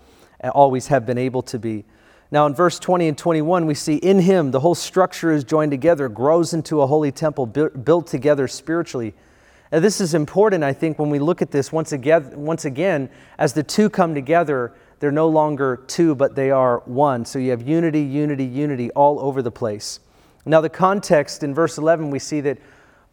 always 0.52 0.88
have 0.88 1.06
been 1.06 1.18
able 1.18 1.42
to 1.44 1.58
be. 1.58 1.86
Now, 2.34 2.48
in 2.48 2.56
verse 2.56 2.80
20 2.80 3.10
and 3.10 3.16
21, 3.16 3.68
we 3.68 3.76
see 3.76 3.98
in 3.98 4.18
him 4.18 4.50
the 4.50 4.60
whole 4.60 4.74
structure 4.74 5.32
is 5.32 5.44
joined 5.44 5.70
together, 5.70 6.10
grows 6.10 6.52
into 6.52 6.82
a 6.82 6.88
holy 6.88 7.12
temple 7.12 7.46
built 7.46 8.08
together 8.08 8.48
spiritually. 8.48 9.14
And 9.72 9.84
this 9.84 10.02
is 10.02 10.16
important, 10.16 10.64
I 10.64 10.74
think, 10.74 10.98
when 10.98 11.12
we 11.12 11.20
look 11.20 11.44
at 11.44 11.52
this 11.52 11.72
once 11.72 11.92
again, 11.92 12.32
once 12.36 12.66
again, 12.66 13.12
as 13.38 13.54
the 13.54 13.62
two 13.62 13.88
come 13.88 14.16
together, 14.16 14.74
they're 15.00 15.12
no 15.12 15.30
longer 15.30 15.84
two, 15.86 16.16
but 16.16 16.34
they 16.34 16.50
are 16.50 16.80
one. 16.86 17.24
So 17.24 17.38
you 17.38 17.52
have 17.52 17.62
unity, 17.62 18.02
unity, 18.02 18.46
unity 18.46 18.90
all 18.94 19.20
over 19.20 19.44
the 19.44 19.52
place. 19.52 20.00
Now, 20.44 20.60
the 20.60 20.70
context 20.70 21.44
in 21.44 21.54
verse 21.54 21.78
11, 21.78 22.10
we 22.10 22.18
see 22.18 22.42
that 22.42 22.58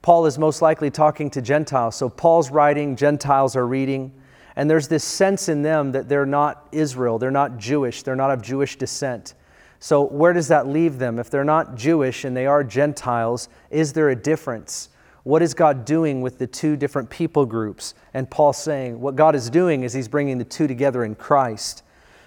Paul 0.00 0.24
is 0.24 0.38
most 0.38 0.62
likely 0.62 0.90
talking 0.90 1.28
to 1.32 1.42
Gentiles. 1.42 1.94
So 1.94 2.08
Paul's 2.08 2.50
writing, 2.50 2.96
Gentiles 2.96 3.54
are 3.54 3.66
reading. 3.66 4.14
And 4.56 4.68
there's 4.68 4.88
this 4.88 5.04
sense 5.04 5.48
in 5.48 5.62
them 5.62 5.92
that 5.92 6.08
they're 6.08 6.26
not 6.26 6.68
Israel, 6.72 7.18
they're 7.18 7.30
not 7.30 7.58
Jewish, 7.58 8.02
they're 8.02 8.16
not 8.16 8.30
of 8.30 8.42
Jewish 8.42 8.76
descent. 8.76 9.34
So, 9.82 10.04
where 10.04 10.34
does 10.34 10.48
that 10.48 10.66
leave 10.66 10.98
them? 10.98 11.18
If 11.18 11.30
they're 11.30 11.42
not 11.42 11.74
Jewish 11.74 12.24
and 12.24 12.36
they 12.36 12.46
are 12.46 12.62
Gentiles, 12.62 13.48
is 13.70 13.94
there 13.94 14.10
a 14.10 14.16
difference? 14.16 14.90
What 15.22 15.40
is 15.40 15.54
God 15.54 15.86
doing 15.86 16.20
with 16.20 16.38
the 16.38 16.46
two 16.46 16.76
different 16.76 17.08
people 17.08 17.46
groups? 17.46 17.94
And 18.12 18.30
Paul's 18.30 18.58
saying 18.58 19.00
what 19.00 19.16
God 19.16 19.34
is 19.34 19.48
doing 19.48 19.82
is 19.82 19.94
he's 19.94 20.08
bringing 20.08 20.36
the 20.36 20.44
two 20.44 20.66
together 20.66 21.04
in 21.04 21.14
Christ. 21.14 21.82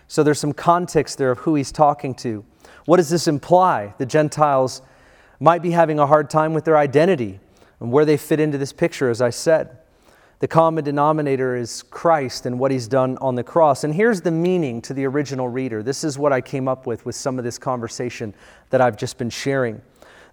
So, 0.07 0.23
there's 0.23 0.39
some 0.39 0.53
context 0.53 1.19
there 1.19 1.29
of 1.29 1.39
who 1.39 1.53
he's 1.53 1.71
talking 1.71 2.15
to. 2.15 2.43
What 2.86 2.97
does 2.97 3.09
this 3.09 3.27
imply? 3.27 3.93
The 3.99 4.05
Gentiles 4.07 4.81
might 5.39 5.62
be 5.62 5.71
having 5.71 5.99
a 5.99 6.07
hard 6.07 6.31
time 6.31 6.55
with 6.55 6.65
their 6.65 6.77
identity 6.77 7.39
and 7.79 7.91
where 7.91 8.05
they 8.05 8.17
fit 8.17 8.39
into 8.39 8.57
this 8.57 8.73
picture, 8.73 9.09
as 9.12 9.21
I 9.21 9.29
said. 9.29 9.77
The 10.43 10.49
common 10.49 10.84
denominator 10.84 11.56
is 11.56 11.84
Christ 11.84 12.45
and 12.45 12.60
what 12.60 12.69
he's 12.69 12.89
done 12.89 13.17
on 13.19 13.36
the 13.36 13.45
cross. 13.45 13.86
And 13.86 13.95
here's 13.95 14.19
the 14.19 14.32
meaning 14.32 14.82
to 14.82 14.93
the 14.93 15.06
original 15.06 15.47
reader. 15.47 15.82
This 15.82 16.03
is 16.03 16.17
what 16.19 16.34
I 16.34 16.41
came 16.41 16.67
up 16.67 16.86
with 16.86 17.06
with 17.06 17.15
some 17.15 17.38
of 17.38 17.45
this 17.45 17.58
conversation 17.58 18.34
that 18.69 18.82
I've 18.82 18.97
just 18.97 19.17
been 19.17 19.29
sharing. 19.29 19.82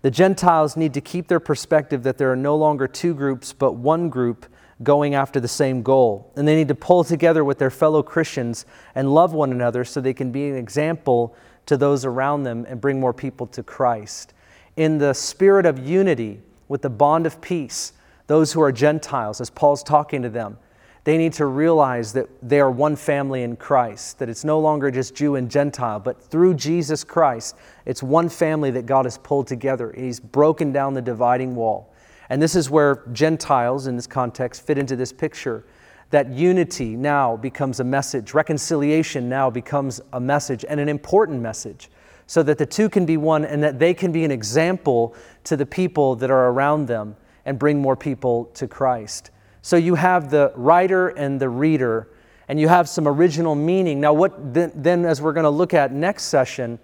The 0.03 0.11
Gentiles 0.11 0.77
need 0.77 0.95
to 0.95 1.01
keep 1.01 1.29
their 1.29 1.39
perspective 1.39 2.03
that 2.03 2.19
there 2.19 2.33
are 2.33 2.35
no 2.35 2.57
longer 2.57 2.89
two 2.89 3.15
groups, 3.15 3.53
but 3.53 3.75
one 3.75 4.09
group 4.09 4.47
going 4.83 5.15
after 5.15 5.39
the 5.39 5.47
same 5.47 5.81
goal. 5.81 6.33
And 6.35 6.49
they 6.49 6.57
need 6.57 6.67
to 6.67 6.75
pull 6.75 7.05
together 7.05 7.45
with 7.45 7.61
their 7.61 7.71
fellow 7.71 8.03
Christians 8.03 8.67
and 8.97 9.15
love 9.15 9.33
one 9.33 9.53
another 9.53 9.85
so 9.85 10.01
they 10.01 10.13
can 10.13 10.33
be 10.33 10.49
an 10.49 10.57
example 10.57 11.37
to 11.67 11.77
those 11.77 12.05
around 12.05 12.43
them 12.43 12.67
and 12.69 12.81
bring 12.81 12.99
more 12.99 13.15
people 13.15 13.47
to 13.47 13.63
Christ. 13.63 14.35
In 14.77 14.99
the 14.99 15.15
spirit 15.15 15.67
of 15.67 15.79
unity, 15.79 16.41
with 16.67 16.83
the 16.83 16.91
bond 16.91 17.27
of 17.27 17.41
peace, 17.41 17.93
those 18.31 18.53
who 18.53 18.63
are 18.63 18.71
Gentiles, 18.71 19.41
as 19.41 19.51
Paul's 19.51 19.83
talking 19.83 20.23
to 20.23 20.29
them, 20.29 20.57
they 21.03 21.19
need 21.19 21.33
to 21.33 21.47
realize 21.47 22.13
that 22.13 22.29
they 22.41 22.61
are 22.61 22.71
one 22.71 22.95
family 22.95 23.43
in 23.43 23.57
Christ, 23.57 24.21
that 24.21 24.29
it's 24.29 24.45
no 24.45 24.61
longer 24.61 24.89
just 24.89 25.17
Jew 25.17 25.35
and 25.35 25.51
Gentile, 25.51 25.99
but 25.99 26.23
through 26.23 26.55
Jesus 26.55 27.03
Christ, 27.03 27.57
it's 27.87 28.05
one 28.05 28.29
family 28.29 28.71
that 28.71 28.87
God 28.87 29.05
has 29.05 29.19
pulled 29.19 29.49
together. 29.49 29.93
He's 29.97 30.21
broken 30.21 30.71
down 30.71 30.95
the 30.95 31.03
dividing 31.03 31.57
wall. 31.57 31.93
And 32.29 32.41
this 32.41 32.55
is 32.55 32.71
where 32.71 33.03
Gentiles, 33.13 33.89
in 33.89 33.97
this 33.97 34.07
context, 34.07 34.65
fit 34.65 34.79
into 34.79 34.95
this 34.95 35.13
picture. 35.13 35.65
That 36.11 36.31
unity 36.31 36.95
now 36.95 37.37
becomes 37.37 37.81
a 37.81 37.85
message, 37.85 38.33
reconciliation 38.33 39.29
now 39.29 39.51
becomes 39.51 40.01
a 40.13 40.21
message, 40.21 40.65
and 40.69 40.79
an 40.79 40.89
important 40.89 41.43
message, 41.43 41.91
so 42.29 42.45
that 42.45 42.59
the 42.59 42.67
two 42.67 42.89
can 42.89 43.05
be 43.05 43.17
one 43.17 43.45
and 43.45 43.61
that 43.65 43.81
they 43.81 43.93
can 43.93 44.13
be 44.13 44.25
an 44.25 44.31
example 44.31 45.17
to 45.43 45.57
the 45.57 45.67
people 45.67 46.15
that 46.15 46.31
are 46.31 46.51
around 46.51 46.87
them 46.87 47.17
and 47.45 47.59
bring 47.59 47.81
more 47.81 47.97
people 47.97 48.47
to 48.55 48.67
Christ. 48.69 49.31
So 49.63 49.77
you 49.77 49.95
have 49.95 50.31
the 50.31 50.53
writer 50.57 51.09
and 51.09 51.41
the 51.41 51.49
reader, 51.49 52.09
and 52.49 52.59
you 52.59 52.69
have 52.69 52.89
some 52.89 53.07
original 53.07 53.55
meaning. 53.55 54.01
Now, 54.01 54.13
what 54.13 54.55
then, 54.55 54.73
then 54.75 55.05
as 55.05 55.21
we're 55.21 55.33
going 55.33 55.45
to 55.45 55.51
look 55.51 55.75
at 55.75 55.93
next 55.93 56.25
session, 56.25 56.79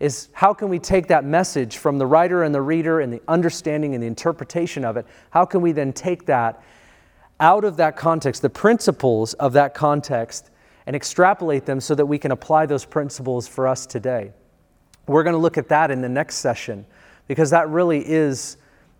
is 0.00 0.28
how 0.32 0.52
can 0.52 0.68
we 0.68 0.80
take 0.80 1.06
that 1.08 1.24
message 1.24 1.76
from 1.76 1.98
the 1.98 2.06
writer 2.06 2.42
and 2.42 2.52
the 2.52 2.60
reader 2.60 3.00
and 3.00 3.12
the 3.12 3.22
understanding 3.28 3.94
and 3.94 4.02
the 4.02 4.06
interpretation 4.06 4.84
of 4.84 4.96
it? 4.96 5.06
How 5.30 5.44
can 5.44 5.60
we 5.60 5.70
then 5.70 5.92
take 5.92 6.26
that 6.26 6.60
out 7.38 7.64
of 7.64 7.76
that 7.76 7.96
context, 7.96 8.42
the 8.42 8.50
principles 8.50 9.34
of 9.34 9.52
that 9.52 9.74
context, 9.74 10.50
and 10.86 10.96
extrapolate 10.96 11.66
them 11.66 11.80
so 11.80 11.94
that 11.94 12.06
we 12.06 12.18
can 12.18 12.32
apply 12.32 12.66
those 12.66 12.84
principles 12.84 13.46
for 13.46 13.68
us 13.68 13.86
today? 13.86 14.32
We're 15.06 15.22
going 15.22 15.34
to 15.34 15.38
look 15.38 15.58
at 15.58 15.68
that 15.68 15.90
in 15.90 16.00
the 16.00 16.08
next 16.08 16.36
session 16.36 16.84
because 17.28 17.50
that 17.50 17.68
really 17.68 18.02
is 18.04 18.56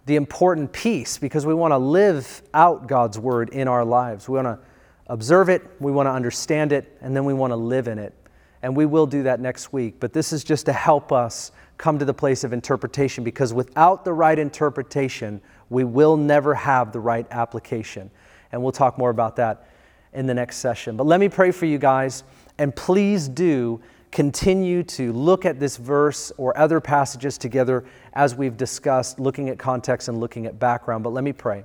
the 0.07 0.17
important 0.17 0.73
piece 0.73 1.19
because 1.19 1.47
we 1.47 1.55
want 1.55 1.73
to 1.73 1.79
live 1.79 2.43
out 2.55 2.87
God's 2.87 3.19
word 3.19 3.51
in 3.51 3.69
our 3.69 3.85
lives. 3.85 4.29
We 4.29 4.37
want 4.37 4.47
to 4.47 4.59
observe 5.07 5.49
it, 5.49 5.62
we 5.81 5.93
want 5.93 6.07
to 6.07 6.11
understand 6.12 6.73
it, 6.73 6.97
and 7.01 7.15
then 7.15 7.25
we 7.25 7.35
want 7.35 7.53
to 7.53 7.57
live 7.57 7.88
in 7.88 7.99
it. 7.99 8.15
And 8.62 8.77
we 8.77 8.87
will 8.87 9.07
do 9.07 9.25
that 9.25 9.41
next 9.41 9.73
week. 9.73 9.97
But 9.99 10.12
this 10.12 10.33
is 10.33 10.45
just 10.45 10.67
to 10.67 10.73
help 10.73 11.12
us 11.12 11.53
come 11.79 11.99
to 11.99 12.05
the 12.05 12.15
place 12.15 12.45
of 12.45 12.53
interpretation 12.53 13.25
because 13.25 13.53
without 13.53 14.05
the 14.05 14.12
right 14.12 14.38
interpretation, 14.38 15.41
we 15.69 15.83
will 15.83 16.17
never 16.17 16.55
have 16.55 16.93
the 16.93 17.01
right 17.01 17.27
application. 17.31 18.11
And 18.53 18.62
we'll 18.62 18.73
talk 18.73 18.99
more 18.99 19.11
about 19.11 19.37
that 19.37 19.69
in 20.12 20.27
the 20.27 20.35
next 20.35 20.59
session. 20.59 20.97
But 20.97 21.07
let 21.07 21.19
me 21.19 21.29
pray 21.29 21.51
for 21.51 21.67
you 21.67 21.79
guys, 21.79 22.23
and 22.59 22.75
please 22.75 23.29
do 23.29 23.81
continue 24.12 24.83
to 24.83 25.12
look 25.12 25.44
at 25.44 25.59
this 25.59 25.79
verse 25.79 26.31
or 26.37 26.57
other 26.57 26.81
passages 26.81 27.38
together 27.38 27.85
as 28.12 28.35
we've 28.35 28.57
discussed, 28.57 29.18
looking 29.18 29.48
at 29.48 29.59
context 29.59 30.09
and 30.09 30.20
looking 30.20 30.46
at 30.46 30.59
background. 30.59 31.03
But 31.03 31.11
let 31.11 31.25
me 31.25 31.33
pray. 31.33 31.64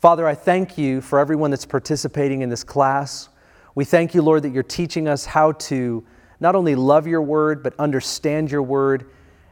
Father, 0.00 0.26
I 0.26 0.34
thank 0.34 0.76
you 0.76 1.00
for 1.00 1.18
everyone 1.18 1.50
that's 1.50 1.66
participating 1.66 2.40
in 2.40 2.48
this 2.48 2.64
class. 2.64 3.28
We 3.74 3.84
thank 3.84 4.14
you, 4.14 4.22
Lord, 4.22 4.42
that 4.42 4.50
you're 4.50 4.62
teaching 4.62 5.06
us 5.08 5.24
how 5.26 5.52
to 5.52 6.04
not 6.40 6.54
only 6.54 6.74
love 6.74 7.06
your 7.06 7.22
word, 7.22 7.62
but 7.62 7.74
understand 7.78 8.50
your 8.50 8.62
word 8.62 9.10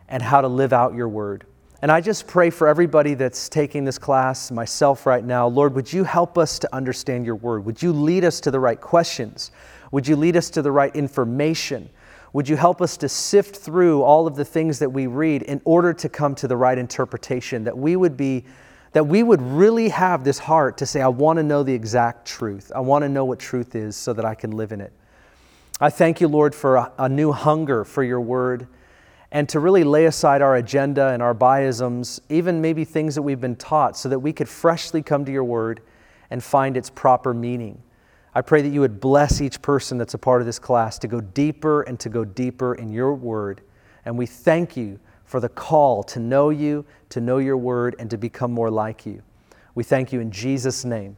and 0.09 0.23
how 0.23 0.41
to 0.41 0.49
live 0.49 0.73
out 0.73 0.95
your 0.95 1.09
word. 1.09 1.47
And 1.83 1.91
I 1.91 2.01
just 2.01 2.27
pray 2.27 2.51
for 2.51 2.69
everybody 2.69 3.15
that's 3.15 3.49
taking 3.49 3.85
this 3.85 3.99
class, 3.99 4.51
myself 4.51 5.05
right 5.05 5.25
now, 5.25 5.49
Lord, 5.49 5.75
would 5.75 5.93
you 5.93 6.05
help 6.05 6.39
us 6.39 6.59
to 6.61 6.75
understand 6.75 7.27
your 7.27 7.35
word? 7.35 7.65
Would 7.65 7.83
you 7.83 7.93
lead 7.93 8.25
us 8.25 8.41
to 8.41 8.51
the 8.51 8.61
right 8.61 8.81
questions? 8.81 9.51
Would 9.91 10.07
you 10.07 10.17
lead 10.17 10.37
us 10.37 10.49
to 10.51 10.63
the 10.63 10.71
right 10.71 10.95
information? 10.95 11.91
Would 12.33 12.49
you 12.49 12.57
help 12.57 12.81
us 12.81 12.97
to 12.99 13.09
sift 13.09 13.57
through 13.57 14.03
all 14.03 14.27
of 14.27 14.37
the 14.37 14.45
things 14.45 14.79
that 14.79 14.91
we 14.91 15.07
read 15.07 15.43
in 15.43 15.61
order 15.65 15.93
to 15.93 16.09
come 16.09 16.35
to 16.37 16.49
the 16.49 16.57
right 16.57 16.79
interpretation? 16.79 17.65
That 17.65 17.77
we 17.77 17.95
would 17.95 18.17
be, 18.17 18.45
that 18.93 19.07
we 19.07 19.23
would 19.23 19.43
really 19.43 19.91
have 19.91 20.25
this 20.25 20.39
heart 20.39 20.79
to 20.79 20.87
say, 20.87 21.03
I 21.03 21.09
want 21.09 21.37
to 21.39 21.43
know 21.43 21.63
the 21.63 21.75
exact 21.75 22.27
truth. 22.27 22.73
I 22.75 22.81
want 22.81 23.03
to 23.03 23.09
know 23.09 23.27
what 23.27 23.39
truth 23.39 23.75
is 23.75 23.97
so 23.97 24.15
that 24.15 24.25
I 24.25 24.35
can 24.35 24.53
live 24.53 24.73
in 24.73 24.81
it. 24.81 24.93
I 25.79 25.91
thank 25.91 26.21
you, 26.21 26.29
Lord, 26.29 26.55
for 26.55 26.77
a, 26.77 26.93
a 26.97 27.09
new 27.09 27.33
hunger 27.33 27.85
for 27.85 28.03
your 28.03 28.21
word 28.21 28.67
and 29.31 29.49
to 29.49 29.61
really 29.61 29.83
lay 29.83 30.05
aside 30.05 30.43
our 30.43 30.57
agenda 30.57 31.09
and 31.09 31.23
our 31.23 31.35
biasms, 31.35 32.21
even 32.29 32.61
maybe 32.61 32.85
things 32.85 33.15
that 33.15 33.23
we've 33.23 33.41
been 33.41 33.57
taught, 33.57 33.97
so 33.97 34.09
that 34.11 34.19
we 34.19 34.33
could 34.33 34.49
freshly 34.49 35.03
come 35.03 35.25
to 35.25 35.33
your 35.33 35.45
word 35.45 35.81
and 36.31 36.45
find 36.45 36.77
its 36.77 36.91
proper 36.91 37.33
meaning. 37.35 37.83
I 38.35 38.41
pray 38.41 38.63
that 38.63 38.71
you 38.71 38.81
would 38.81 39.01
bless 39.01 39.41
each 39.41 39.61
person 39.61 39.99
that's 39.99 40.15
a 40.15 40.19
part 40.19 40.41
of 40.41 40.47
this 40.47 40.59
class 40.59 40.99
to 41.01 41.09
go 41.09 41.21
deeper 41.21 41.83
and 41.83 42.01
to 42.01 42.09
go 42.09 42.25
deeper 42.25 42.75
in 42.75 42.91
your 42.91 43.15
word. 43.15 43.61
And 44.05 44.17
we 44.17 44.27
thank 44.27 44.77
you 44.77 44.99
for 45.25 45.39
the 45.39 45.49
call 45.49 46.03
to 46.05 46.21
know 46.21 46.51
you, 46.51 46.85
to 47.11 47.21
know 47.21 47.39
your 47.39 47.57
word, 47.57 47.95
and 47.99 48.11
to 48.11 48.17
become 48.17 48.53
more 48.53 48.71
like 48.71 49.05
you. 49.05 49.23
We 49.75 49.85
thank 49.85 50.13
you 50.13 50.21
in 50.21 50.31
Jesus' 50.31 50.85
name. 50.85 51.17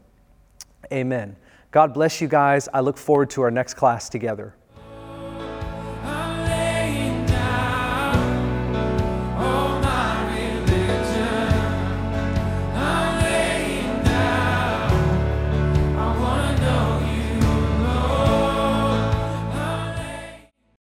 Amen. 0.93 1.37
God 1.71 1.95
bless 1.95 2.21
you 2.21 2.29
guys. 2.29 2.69
I 2.73 2.81
look 2.81 2.97
forward 2.97 3.31
to 3.31 3.43
our 3.43 3.51
next 3.51 3.75
class 3.75 4.09
together. 4.09 4.55